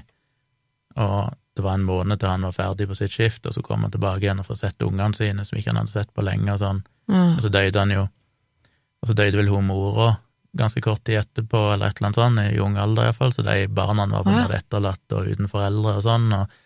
[0.98, 3.82] og det var en måned til han var ferdig på sitt skift, og så kom
[3.82, 6.54] han tilbake igjen og fikk sett ungene sine, som ikke han hadde sett på lenge,
[6.54, 6.84] og sånn.
[7.10, 7.32] Mm.
[7.34, 8.04] Og så døde han jo.
[9.02, 10.12] Og så døde vel hun mora
[10.58, 13.68] ganske kort tid etterpå, eller et eller annet sånt, i ung alder iallfall, så de
[13.68, 16.58] barna var på en måte etterlatt og uten foreldre og sånn, og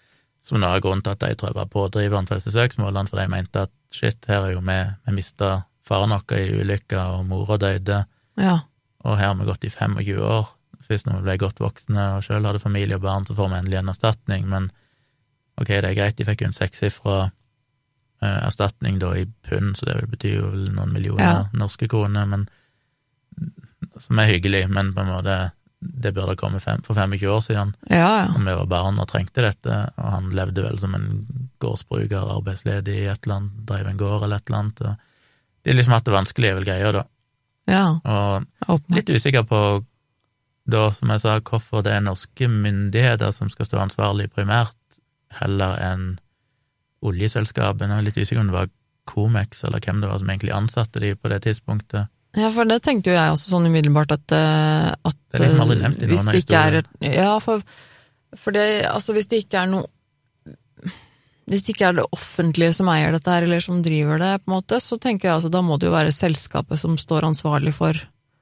[0.42, 3.22] som nå er grunnen til at de tror jeg var pådriveren for disse søksmålene, for
[3.22, 5.52] de mente at shit, her er jo vi, vi mista
[5.86, 8.04] faren vår i ulykka, og mora døde,
[8.42, 8.58] ja.
[9.06, 10.50] og her har vi gått i 25 år.
[10.88, 13.60] Først når vi ble godt voksne og sjøl hadde familie og barn, så får vi
[13.60, 14.72] endelig en erstatning, men
[15.60, 17.16] Ok, det er greit, de fikk jo en sekssifra
[18.24, 21.42] eh, erstatning da i pund, så det betyr jo noen millioner ja.
[21.54, 22.48] norske kroner, men
[24.00, 25.38] som er hyggelig, men på en måte
[25.82, 28.34] det burde kommet fem, for 25 år siden, ja, ja.
[28.38, 31.08] vi var barn og trengte dette, og han levde vel som en
[31.64, 35.74] gårdsbruker, arbeidsledig i et eller annet, drev en gård eller et eller annet, og de
[35.74, 37.04] liksom hatt det vanskelig, er vel greia, da.
[37.70, 37.86] Ja,
[38.70, 39.62] og litt usikker på,
[40.70, 44.78] da, som jeg sa, hvorfor det er norske myndigheter som skal stå ansvarlig primært
[45.39, 46.06] heller enn
[47.02, 48.02] oljeselskapene.
[48.06, 48.72] Litt usikker om det var
[49.10, 52.12] Comex eller hvem det var som egentlig ansatte de på det tidspunktet.
[52.38, 55.64] Ja, for det tenkte jo jeg også sånn umiddelbart at, eh, at Det er liksom
[55.66, 56.84] aldri nevnt i noen av historiene.
[57.12, 57.66] Ja, for,
[58.40, 59.90] for det, altså hvis det ikke er noe
[61.52, 64.52] hvis det ikke er det offentlige som eier dette her, eller som driver det, på
[64.52, 67.74] en måte, så tenker jeg altså da må det jo være selskapet som står ansvarlig
[67.76, 67.98] for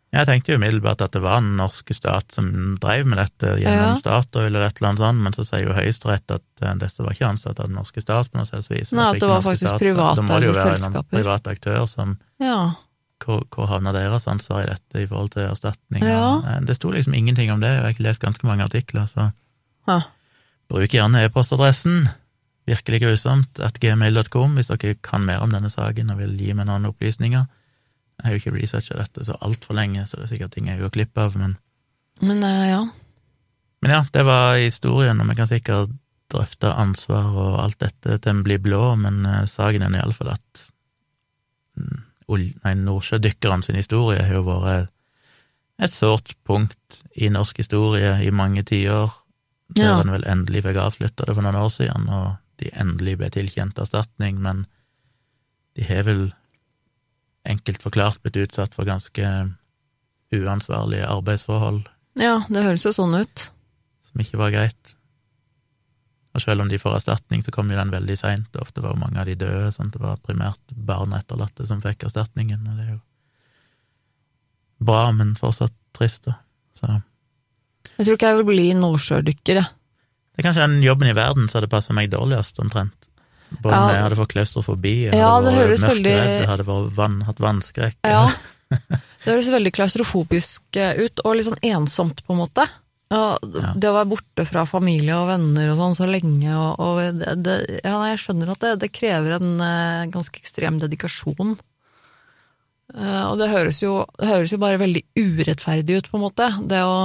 [0.10, 2.48] jeg tenkte jo umiddelbart at det var den norske stat som
[2.82, 3.98] drev med dette gjennom ja.
[4.00, 7.28] Statoil eller et eller annet sånt, men så sier jo Høyesterett at disse var ikke
[7.28, 8.94] ansatt av den norske stat på noe selvs vis.
[8.98, 10.24] Nei, at det var faktisk private selskaper.
[10.24, 12.58] Da må det jo være en privat aktør som ja.
[13.20, 16.06] Hvor, hvor havna deres ansvar i dette i forhold til erstatning?
[16.08, 16.40] Ja.
[16.40, 19.30] Eh, det sto liksom ingenting om det, og jeg har lest ganske mange artikler, så
[19.90, 20.00] ja.
[20.72, 22.08] bruk gjerne e-postadressen.
[22.70, 26.70] Virkelig grusomt at gmail.com hvis dere kan mer om denne saken og vil gi meg
[26.70, 27.48] noen opplysninger.
[28.20, 30.82] Jeg har jo ikke researcha dette så altfor lenge, så det er sikkert ting jeg
[30.82, 31.58] går glipp av, men
[32.22, 32.82] Men uh, ja.
[33.82, 35.94] Men ja, det var historien, og vi kan sikkert
[36.30, 40.64] drøfte ansvar og alt dette til en blir blå, men uh, saken er iallfall at
[41.80, 42.04] mm,
[42.38, 44.92] nei, nordsjødykkerne sin historie har jo vært
[45.80, 49.14] et sårt punkt i norsk historie i mange tiår,
[49.78, 49.96] der ja.
[50.02, 53.80] en vel endelig fikk avslutta det for noen år siden, og de endelig ble tilkjent
[53.80, 54.66] erstatning, men
[55.78, 56.26] de har vel
[57.48, 59.30] enkelt forklart blitt utsatt for ganske
[60.36, 61.86] uansvarlige arbeidsforhold.
[62.20, 63.46] Ja, det høres jo sånn ut.
[64.06, 64.96] Som ikke var greit.
[66.40, 68.54] Og selv om de får erstatning, så kommer jo den veldig seint.
[68.64, 71.82] Ofte var jo mange av de døde, sånn det var primært barn og etterlatte som
[71.84, 73.02] fikk erstatningen, og det er jo
[74.88, 76.38] bra, men fortsatt trist, da.
[76.80, 76.96] Så.
[77.98, 79.68] Jeg tror ikke jeg vil bli nordsjødykker, jeg.
[80.32, 83.10] Det er kanskje den jobben i verden som hadde passa meg dårligst, omtrent.
[83.60, 83.96] Både ja.
[83.98, 86.14] jeg hadde fått klaustrofobi, jeg ja, hadde vært mørkredd, veldig...
[86.16, 87.98] jeg hadde vann, hatt vannskrekk.
[88.08, 88.30] Ja,
[89.26, 92.70] det høres veldig klaustrofobisk eh, ut, og litt sånn ensomt, på en måte.
[93.10, 97.00] Ja, det å være borte fra familie og venner og sånn så lenge, og, og
[97.18, 101.56] det, det, ja, jeg skjønner at det, det krever en eh, ganske ekstrem dedikasjon.
[102.90, 106.48] Uh, og det høres, jo, det høres jo bare veldig urettferdig ut, på en måte.
[106.70, 107.02] Det å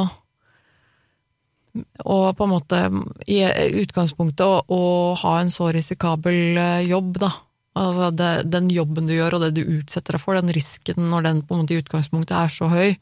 [1.74, 2.80] og på en måte
[3.26, 3.40] i
[3.80, 4.82] utgangspunktet å, å
[5.18, 7.32] ha en så risikabel eh, jobb, da.
[7.74, 8.12] Altså
[8.46, 11.56] den jobben du gjør og det du utsetter deg for, den risken når den på
[11.56, 12.94] en måte i utgangspunktet er så høy,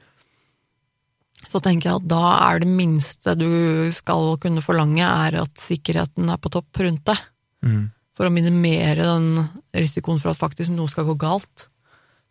[1.53, 3.51] så tenker jeg at da er det minste du
[3.95, 7.27] skal kunne forlange, er at sikkerheten er på topp rundt deg.
[7.67, 7.83] Mm.
[8.17, 9.29] For å minimere den
[9.77, 11.67] risikoen for at faktisk noe skal gå galt.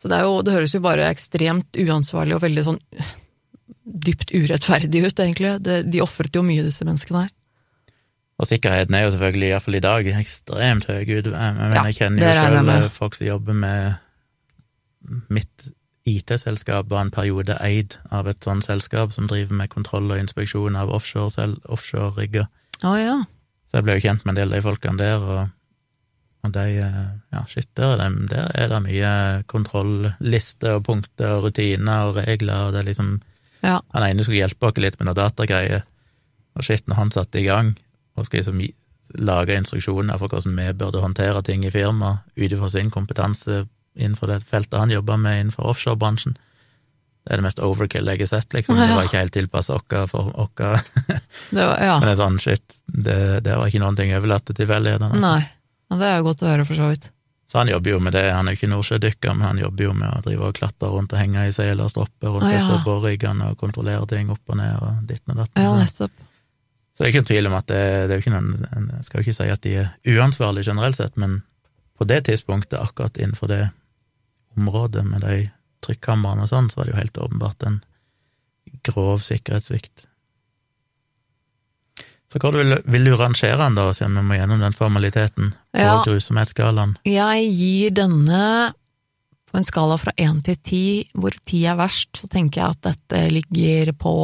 [0.01, 2.79] Så det, jo, det høres jo bare ekstremt uansvarlig og veldig sånn
[3.81, 5.53] dypt urettferdig ut, egentlig.
[5.61, 7.35] Det, de ofret jo mye, disse menneskene her.
[8.41, 11.03] Og sikkerheten er jo selvfølgelig, iallfall i dag, ekstremt høy.
[11.05, 15.69] Gud, jeg, mener, jeg kjenner jo sjøl folk som jobber med mitt
[16.09, 20.77] IT-selskap var en periode eid av et sånt selskap som driver med kontroll og inspeksjon
[20.79, 21.67] av offshore-rigger.
[21.69, 23.17] Offshore oh, ja.
[23.69, 25.51] så jeg ble jo kjent med en del av de folkene der, og,
[26.47, 27.03] og de eh,
[27.35, 29.13] Ja, shit, der er, det, der er det mye
[29.51, 33.19] kontrollister og punkter og rutiner og regler, og det er liksom
[33.61, 33.77] Ja.
[33.93, 35.83] Han ene skulle hjelpe oss litt med noe datagreier,
[36.57, 37.75] og shit, når han satte i gang
[38.17, 42.69] og skulle liksom lage instruksjoner for hvordan vi burde håndtere ting i firmaet, ut ifra
[42.71, 46.37] sin kompetanse innenfor det feltet han jobba med innenfor offshorebransjen.
[47.21, 48.79] Det er det mest overkill jeg har sett, liksom.
[48.79, 50.91] Det var ikke helt tilpassa oss for oss.
[51.51, 51.97] Det var, ja.
[51.99, 55.11] Men det er sånn, shit, det, det var ikke noen ting overlatt til tilfeldighetene.
[55.19, 55.27] Altså.
[55.27, 55.43] Nei.
[55.91, 57.09] Ja, det er jo godt å høre, for så vidt.
[57.51, 59.93] Så han jobber jo med det, han er jo ikke nordsjødykker, men han jobber jo
[59.99, 62.61] med å drive og klatre rundt og henge i seil og stoppe rundt Ah, ja.
[62.61, 65.61] disse boreriggene og kontrollere ting opp og ned og ditten og datten.
[65.65, 66.13] Ja, nettopp.
[66.95, 69.05] Så det er ikke noen tvil om at det, det er jo ikke noen Jeg
[69.07, 71.41] skal jo ikke si at de er uansvarlige generelt sett, men
[71.99, 73.61] på det tidspunktet, akkurat innenfor det
[74.57, 75.37] området med de
[75.85, 77.79] trykkamrene og sånn, så var det jo helt åpenbart en
[78.85, 80.05] grov sikkerhetssvikt.
[82.31, 85.81] Så hvor vil, vil du rangere den, da, siden vi må gjennom den formaliteten på
[85.83, 85.97] Ja.
[86.05, 86.93] grusomhetsskalaen?
[87.03, 88.73] Jeg gir denne
[89.51, 90.83] på en skala fra én til ti,
[91.13, 94.15] hvor ti er verst, så tenker jeg at dette ligger på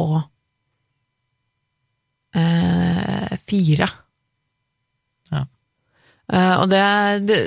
[2.34, 3.88] eh, fire.
[5.30, 5.42] Ja.
[6.32, 6.84] Eh, og det
[7.28, 7.40] det,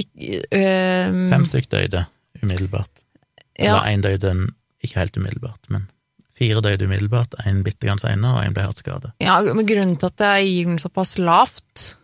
[0.00, 2.06] ikke, eh, Fem stykk døde
[2.42, 3.04] umiddelbart.
[3.58, 4.34] ja, Eller én døde
[4.84, 5.88] ikke helt umiddelbart, men
[6.38, 9.12] fire døde umiddelbart, én bitte grann seinere, og én ble hardt skadet.
[9.20, 11.94] ja, men grunnen til at jeg gir den såpass lavt,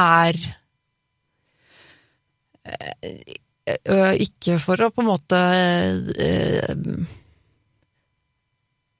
[0.00, 0.36] er
[2.64, 5.40] eh, ikke for å på en måte
[6.16, 6.70] eh,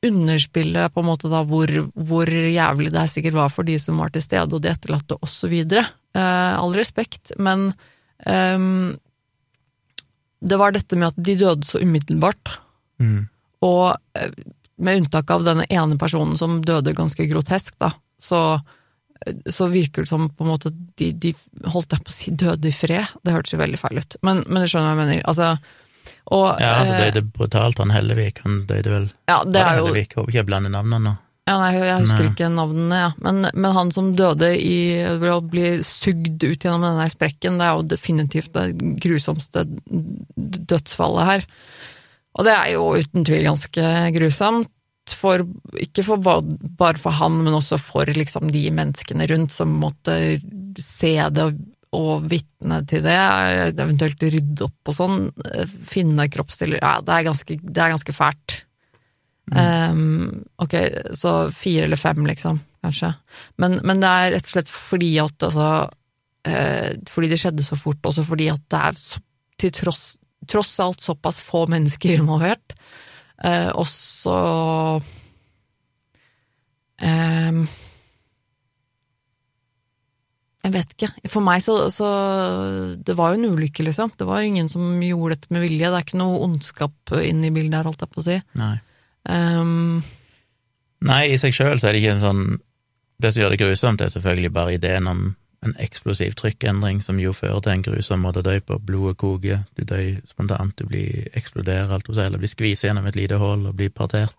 [0.07, 4.01] underspille på en måte da hvor, hvor jævlig det her sikkert var for de som
[4.01, 5.19] var til stede og de etterlatte
[5.51, 5.85] videre.
[6.17, 7.71] Eh, all respekt, men
[8.27, 8.97] ehm,
[10.41, 12.55] det var dette med at de døde så umiddelbart.
[13.01, 13.29] Mm.
[13.67, 13.87] Og
[14.19, 14.33] eh,
[14.81, 18.61] med unntak av denne ene personen som døde ganske grotesk, da, så,
[19.45, 21.35] så virker det som på en måte de, de
[21.69, 23.13] holdt jeg på å si døde i fred.
[23.21, 25.25] Det hørtes jo veldig feil ut, men, men du skjønner hva jeg mener.
[25.29, 25.53] Altså,
[26.33, 29.91] og, Ja, altså eh, døde brutalt, han Hellevik, han døde vel ja, det er jo
[29.91, 30.17] Hellevik?
[30.17, 31.19] Håper ikke jeg blander navnene nå.
[31.51, 32.31] Ja, nei, Jeg husker Nei.
[32.31, 33.11] ikke navnene, ja.
[33.27, 37.79] men, men han som døde i å bli sugd ut gjennom denne sprekken, det er
[37.79, 38.69] jo definitivt det
[39.03, 39.67] grusomste
[40.37, 41.49] dødsfallet her.
[42.39, 44.71] Og det er jo uten tvil ganske grusomt.
[45.11, 45.43] For,
[45.83, 46.23] ikke for,
[46.79, 50.15] bare for han, men også for liksom de menneskene rundt som måtte
[50.79, 51.57] se det og,
[51.97, 53.17] og vitne til det,
[53.73, 55.25] eventuelt rydde opp og sånn,
[55.91, 58.61] finne kroppsdeler Ja, det er ganske, det er ganske fælt.
[59.51, 60.77] Um, ok,
[61.19, 63.13] så fire eller fem, liksom, kanskje.
[63.59, 67.79] Men, men det er rett og slett fordi at altså uh, Fordi det skjedde så
[67.79, 69.01] fort, også fordi at det er
[69.61, 70.05] til tross,
[70.49, 72.77] tross alt såpass få mennesker involvert.
[73.41, 74.33] Eh, også
[77.01, 77.63] ehm,
[80.61, 81.09] Jeg vet ikke.
[81.33, 82.09] For meg så, så
[83.01, 84.13] Det var jo en ulykke, liksom.
[84.21, 85.89] Det var jo ingen som gjorde dette med vilje.
[85.89, 88.39] Det er ikke noe ondskap inne i bildet her, holdt jeg på å si.
[88.61, 88.75] Nei.
[89.31, 90.01] Um,
[91.07, 92.43] Nei, i seg sjøl så er det ikke en sånn
[93.23, 95.21] Det som gjør det grusomt, er selvfølgelig bare ideen om
[95.61, 98.79] en eksplosiv trykkendring som jo fører til en grusom måte å dø på.
[98.81, 103.19] Blodet koker, du dør spontant, du blir eksploderer, alt seg, eller blir skviset gjennom et
[103.19, 104.33] lite hull og blir partert.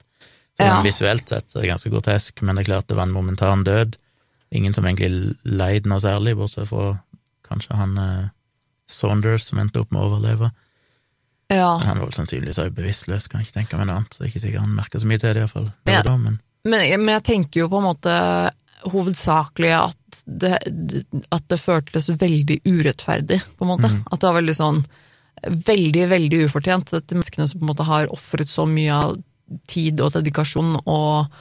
[0.57, 0.81] Så Ja.
[0.81, 3.63] visuelt sett så er det ganske grotesk, men det er klart det var en momentan
[3.63, 3.97] død.
[4.51, 7.03] Ingen som egentlig leid noe særlig, bortsett fra
[7.47, 8.29] kanskje han eh,
[8.89, 10.51] Saunders, som endte opp med å overleve.
[11.51, 11.73] Ja.
[11.81, 14.15] Men han var vel sannsynligvis også bevisstløs, kan jeg ikke tenke meg noe annet.
[14.15, 15.69] Så det er ikke sikkert han merker så mye til det, iallfall.
[15.89, 16.01] Ja.
[16.07, 18.17] Da, men Men, men jeg tenker jo på en måte
[18.91, 20.57] hovedsakelig at det,
[21.33, 23.89] at det føltes veldig urettferdig, på en måte.
[24.11, 24.83] At det var veldig sånn
[25.41, 26.91] veldig, veldig ufortjent.
[26.93, 29.15] Dette menneskene som på en måte har ofret så mye av
[29.67, 31.31] tid og dedikasjon og,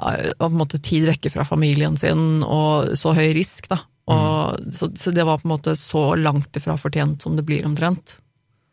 [0.00, 3.82] og på en måte tid vekke fra familien sin, og så høy risk, da.
[4.10, 7.66] Og, så, så det var på en måte så langt ifra fortjent som det blir
[7.68, 8.16] omtrent.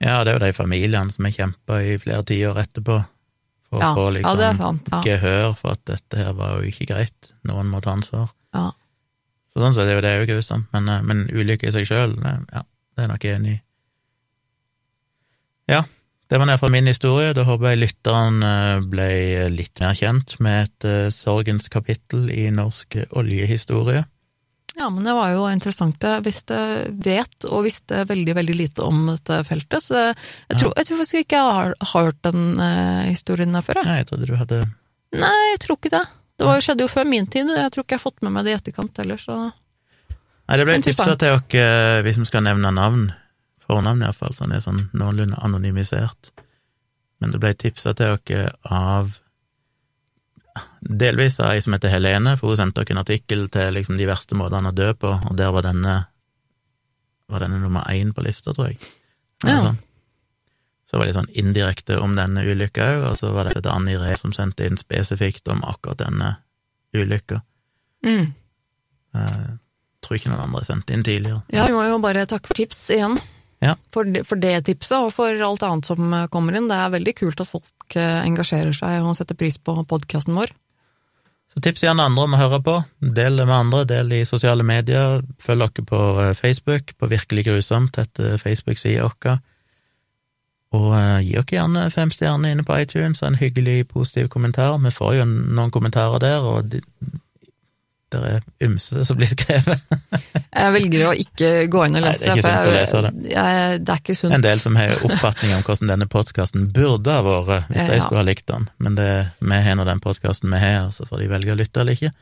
[0.03, 2.97] Ja, det er jo de familiene som har kjempa i flere tiår etterpå
[3.67, 4.89] for Ja, å få liksom ja, er sant.
[4.93, 4.99] Ja.
[5.03, 8.29] gehør for at dette her var jo ikke greit, noen må ta ansvar.
[8.55, 8.69] Ja.
[9.51, 11.87] Så sånn sett er det jo det jo grusomt, men, eh, men ulykke i seg
[11.89, 13.61] sjøl, ja, det er jeg nok enig i.
[15.67, 15.81] Ja,
[16.29, 17.33] det var iallfall min historie.
[17.35, 19.09] Da håper jeg lytteren eh, ble
[19.51, 24.05] litt mer kjent med et eh, sorgens kapittel i norsk oljehistorie.
[24.77, 26.03] Ja, men det var jo interessant.
[26.05, 26.57] Jeg visste,
[27.01, 30.15] vet og visste veldig, veldig lite om dette feltet, så jeg,
[30.51, 30.59] Ja.
[30.59, 33.79] tror, jeg tror faktisk ikke jeg har, har hørt den eh, historien der før.
[33.81, 33.85] Jeg.
[33.89, 34.59] Nei, jeg trodde du hadde
[35.17, 36.03] Nei, jeg tror ikke det.
[36.37, 38.45] Det var, skjedde jo før min tid, jeg tror ikke jeg har fått med meg
[38.45, 39.37] det i etterkant heller, så
[40.47, 43.07] Nei, det ble tipsa til dere, hvis vi skal nevne navn,
[43.65, 46.29] fornavn iallfall, så han er sånn noenlunde anonymisert.
[47.19, 49.17] Men det ble tipsa til dere av
[50.81, 54.07] delvis av ei som heter Helene, for hun sendte oss en artikkel til liksom de
[54.09, 55.97] verste måtene å dø på, og der var denne
[57.27, 58.79] var denne nummer én på lista, tror jeg.
[59.43, 59.59] Ja.
[59.65, 59.79] Sånn.
[60.87, 63.97] Så var det sånn indirekte om denne ulykka òg, og så var det et Anni
[63.99, 66.37] Ree som sendte inn spesifikt om akkurat denne
[66.95, 67.41] ulykka.
[68.07, 68.29] Mm.
[69.17, 69.57] Jeg
[70.05, 71.41] tror ikke noen andre sendte inn tidligere.
[71.51, 73.17] Ja, vi må jo bare takke for tips igjen.
[73.63, 73.73] Ja.
[73.91, 76.69] For, det, for det tipset, og for alt annet som eh, kommer inn.
[76.69, 80.53] Det er veldig kult at folk eh, engasjerer seg og setter pris på podkasten vår.
[81.57, 82.73] Så tips gjerne andre om å høre på.
[83.01, 85.23] Del det med andre, del i sosiale medier.
[85.41, 89.39] Følg dere på eh, Facebook, på Virkelig grusomt, etter Facebook-sida vår.
[90.77, 94.77] Og eh, gi dere gjerne fem stjerner inne på iTunes, og en hyggelig, positiv kommentar.
[94.85, 96.77] Vi får jo noen kommentarer der, og
[98.13, 99.81] det er ymse som blir skrevet.
[100.57, 102.23] Jeg velger å ikke gå inn og Nei, lese.
[102.23, 103.11] det er ikke sunt å lese det.
[103.33, 104.33] Jeg, det er ikke sunt.
[104.37, 108.05] En del som har oppfatning om hvordan denne podkasten burde ha vært, hvis de Ja.
[108.05, 108.69] skulle ha likt den.
[108.81, 109.09] Men det,
[109.43, 112.13] vi har nå den podkasten vi har, så får de velge å lytte eller ikke.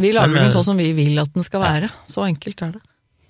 [0.00, 1.90] Vi lager Men, den eh, sånn som vi vil at den skal være.
[2.08, 2.84] Så enkelt er det.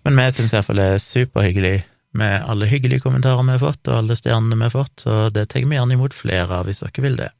[0.04, 1.74] Men vi syns iallfall det er superhyggelig
[2.20, 5.48] med alle hyggelige kommentarer vi har fått, og alle stjernene vi har fått, så det
[5.52, 7.30] tar vi gjerne imot flere av hvis dere vil det.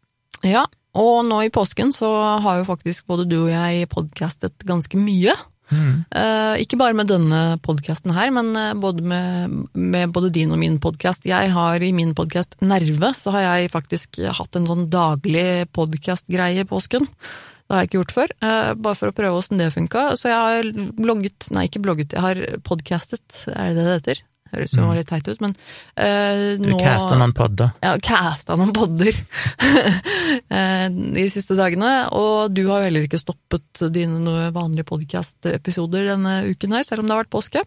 [0.46, 0.64] Ja,
[0.96, 2.10] og nå i påsken så
[2.42, 5.36] har jo faktisk både du og jeg podcastet ganske mye.
[5.70, 6.02] Mm.
[6.10, 10.58] Uh, ikke bare med denne podkasten her, men eh, både med, med både din og
[10.58, 11.28] min podkast.
[11.30, 16.64] Jeg har i min podkast Nerve, så har jeg faktisk hatt en sånn daglig podkastgreie
[16.64, 17.06] i påsken.
[17.06, 20.08] Det har jeg ikke gjort før, uh, bare for å prøve åssen det funka.
[20.18, 24.24] Så jeg har blogget, nei ikke blogget, jeg har podcastet, er det det det heter?
[24.54, 24.94] Høres jo Mm.
[24.98, 26.66] litt teit ut, men nå...
[26.66, 27.70] Du casta noen podder.
[27.84, 29.12] Ja, casta noen podder
[30.50, 36.40] eh, de siste dagene, og du har jo heller ikke stoppet dine vanlige podkast-episoder denne
[36.50, 37.62] uken her, selv om det har vært påske.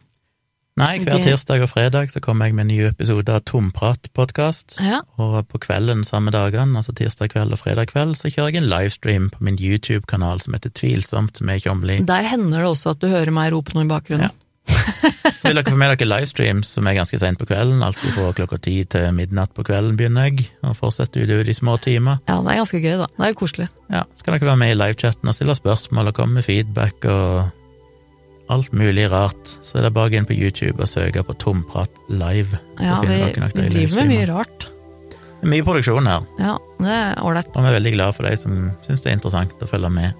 [0.76, 4.80] Nei, hver Det- tirsdag og fredag så kommer jeg med en ny episode av Tomprat-podkast.
[4.82, 8.64] Ja, Og på kvelden samme dagene, altså tirsdag kveld og fredag kveld, så kjører jeg
[8.64, 12.00] en livestream på min YouTube-kanal som heter Tvilsomt med Tjomli.
[12.04, 14.32] Der hender det også at du hører meg rope noe i bakgrunnen.
[14.32, 14.40] Ja.
[15.40, 18.30] Så vil dere få med dere livestreams som er ganske seint på kvelden, alltid fra
[18.38, 22.22] klokka ti til midnatt på kvelden begynner jeg, og fortsetter utover de små timer.
[22.30, 23.10] Ja, det er ganske gøy, da.
[23.18, 23.68] Det er koselig.
[23.92, 27.10] Ja, så kan dere være med i livechatten og stille spørsmål og komme med feedback
[27.12, 27.52] og
[28.54, 29.56] alt mulig rart.
[29.66, 32.60] Så er det bare å gå inn på YouTube og søke på Tomprat live.
[32.80, 34.68] Så Ja, vi, dere nok vi driver med mye rart.
[35.44, 37.50] Det er mye produksjon her, Ja, det er ålreit.
[37.52, 40.14] og vi er veldig glad for de som syns det er interessant å følge med.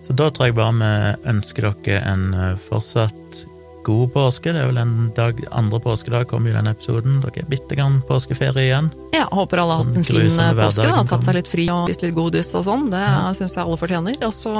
[0.00, 3.42] Så da tror jeg bare vi ønsker dere en eh, fortsatt
[3.90, 4.52] god påske.
[4.54, 7.18] Det er vel en dag, andre påskedag kommer jo den episoden.
[7.24, 8.90] Dere er bitte grann påskeferie igjen.
[9.16, 11.88] Ja, håper alle har hatt en fin eh, påske, da, tatt seg litt fri og
[11.90, 12.88] spist litt godis og sånn.
[12.92, 13.30] Det Ja.
[13.36, 14.18] syns jeg alle fortjener.
[14.26, 14.54] Og så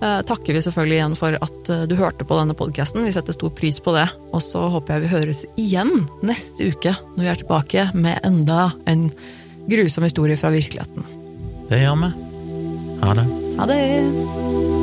[0.00, 3.04] eh, takker vi selvfølgelig igjen for at eh, du hørte på denne podkasten.
[3.08, 4.06] Vi setter stor pris på det.
[4.32, 8.70] Og så håper jeg vi høres igjen neste uke når vi er tilbake med enda
[8.90, 9.08] en
[9.70, 11.04] grusom historie fra virkeligheten.
[11.70, 12.12] Det gjør vi.
[13.00, 13.26] Ha det.
[13.60, 14.79] Ha det!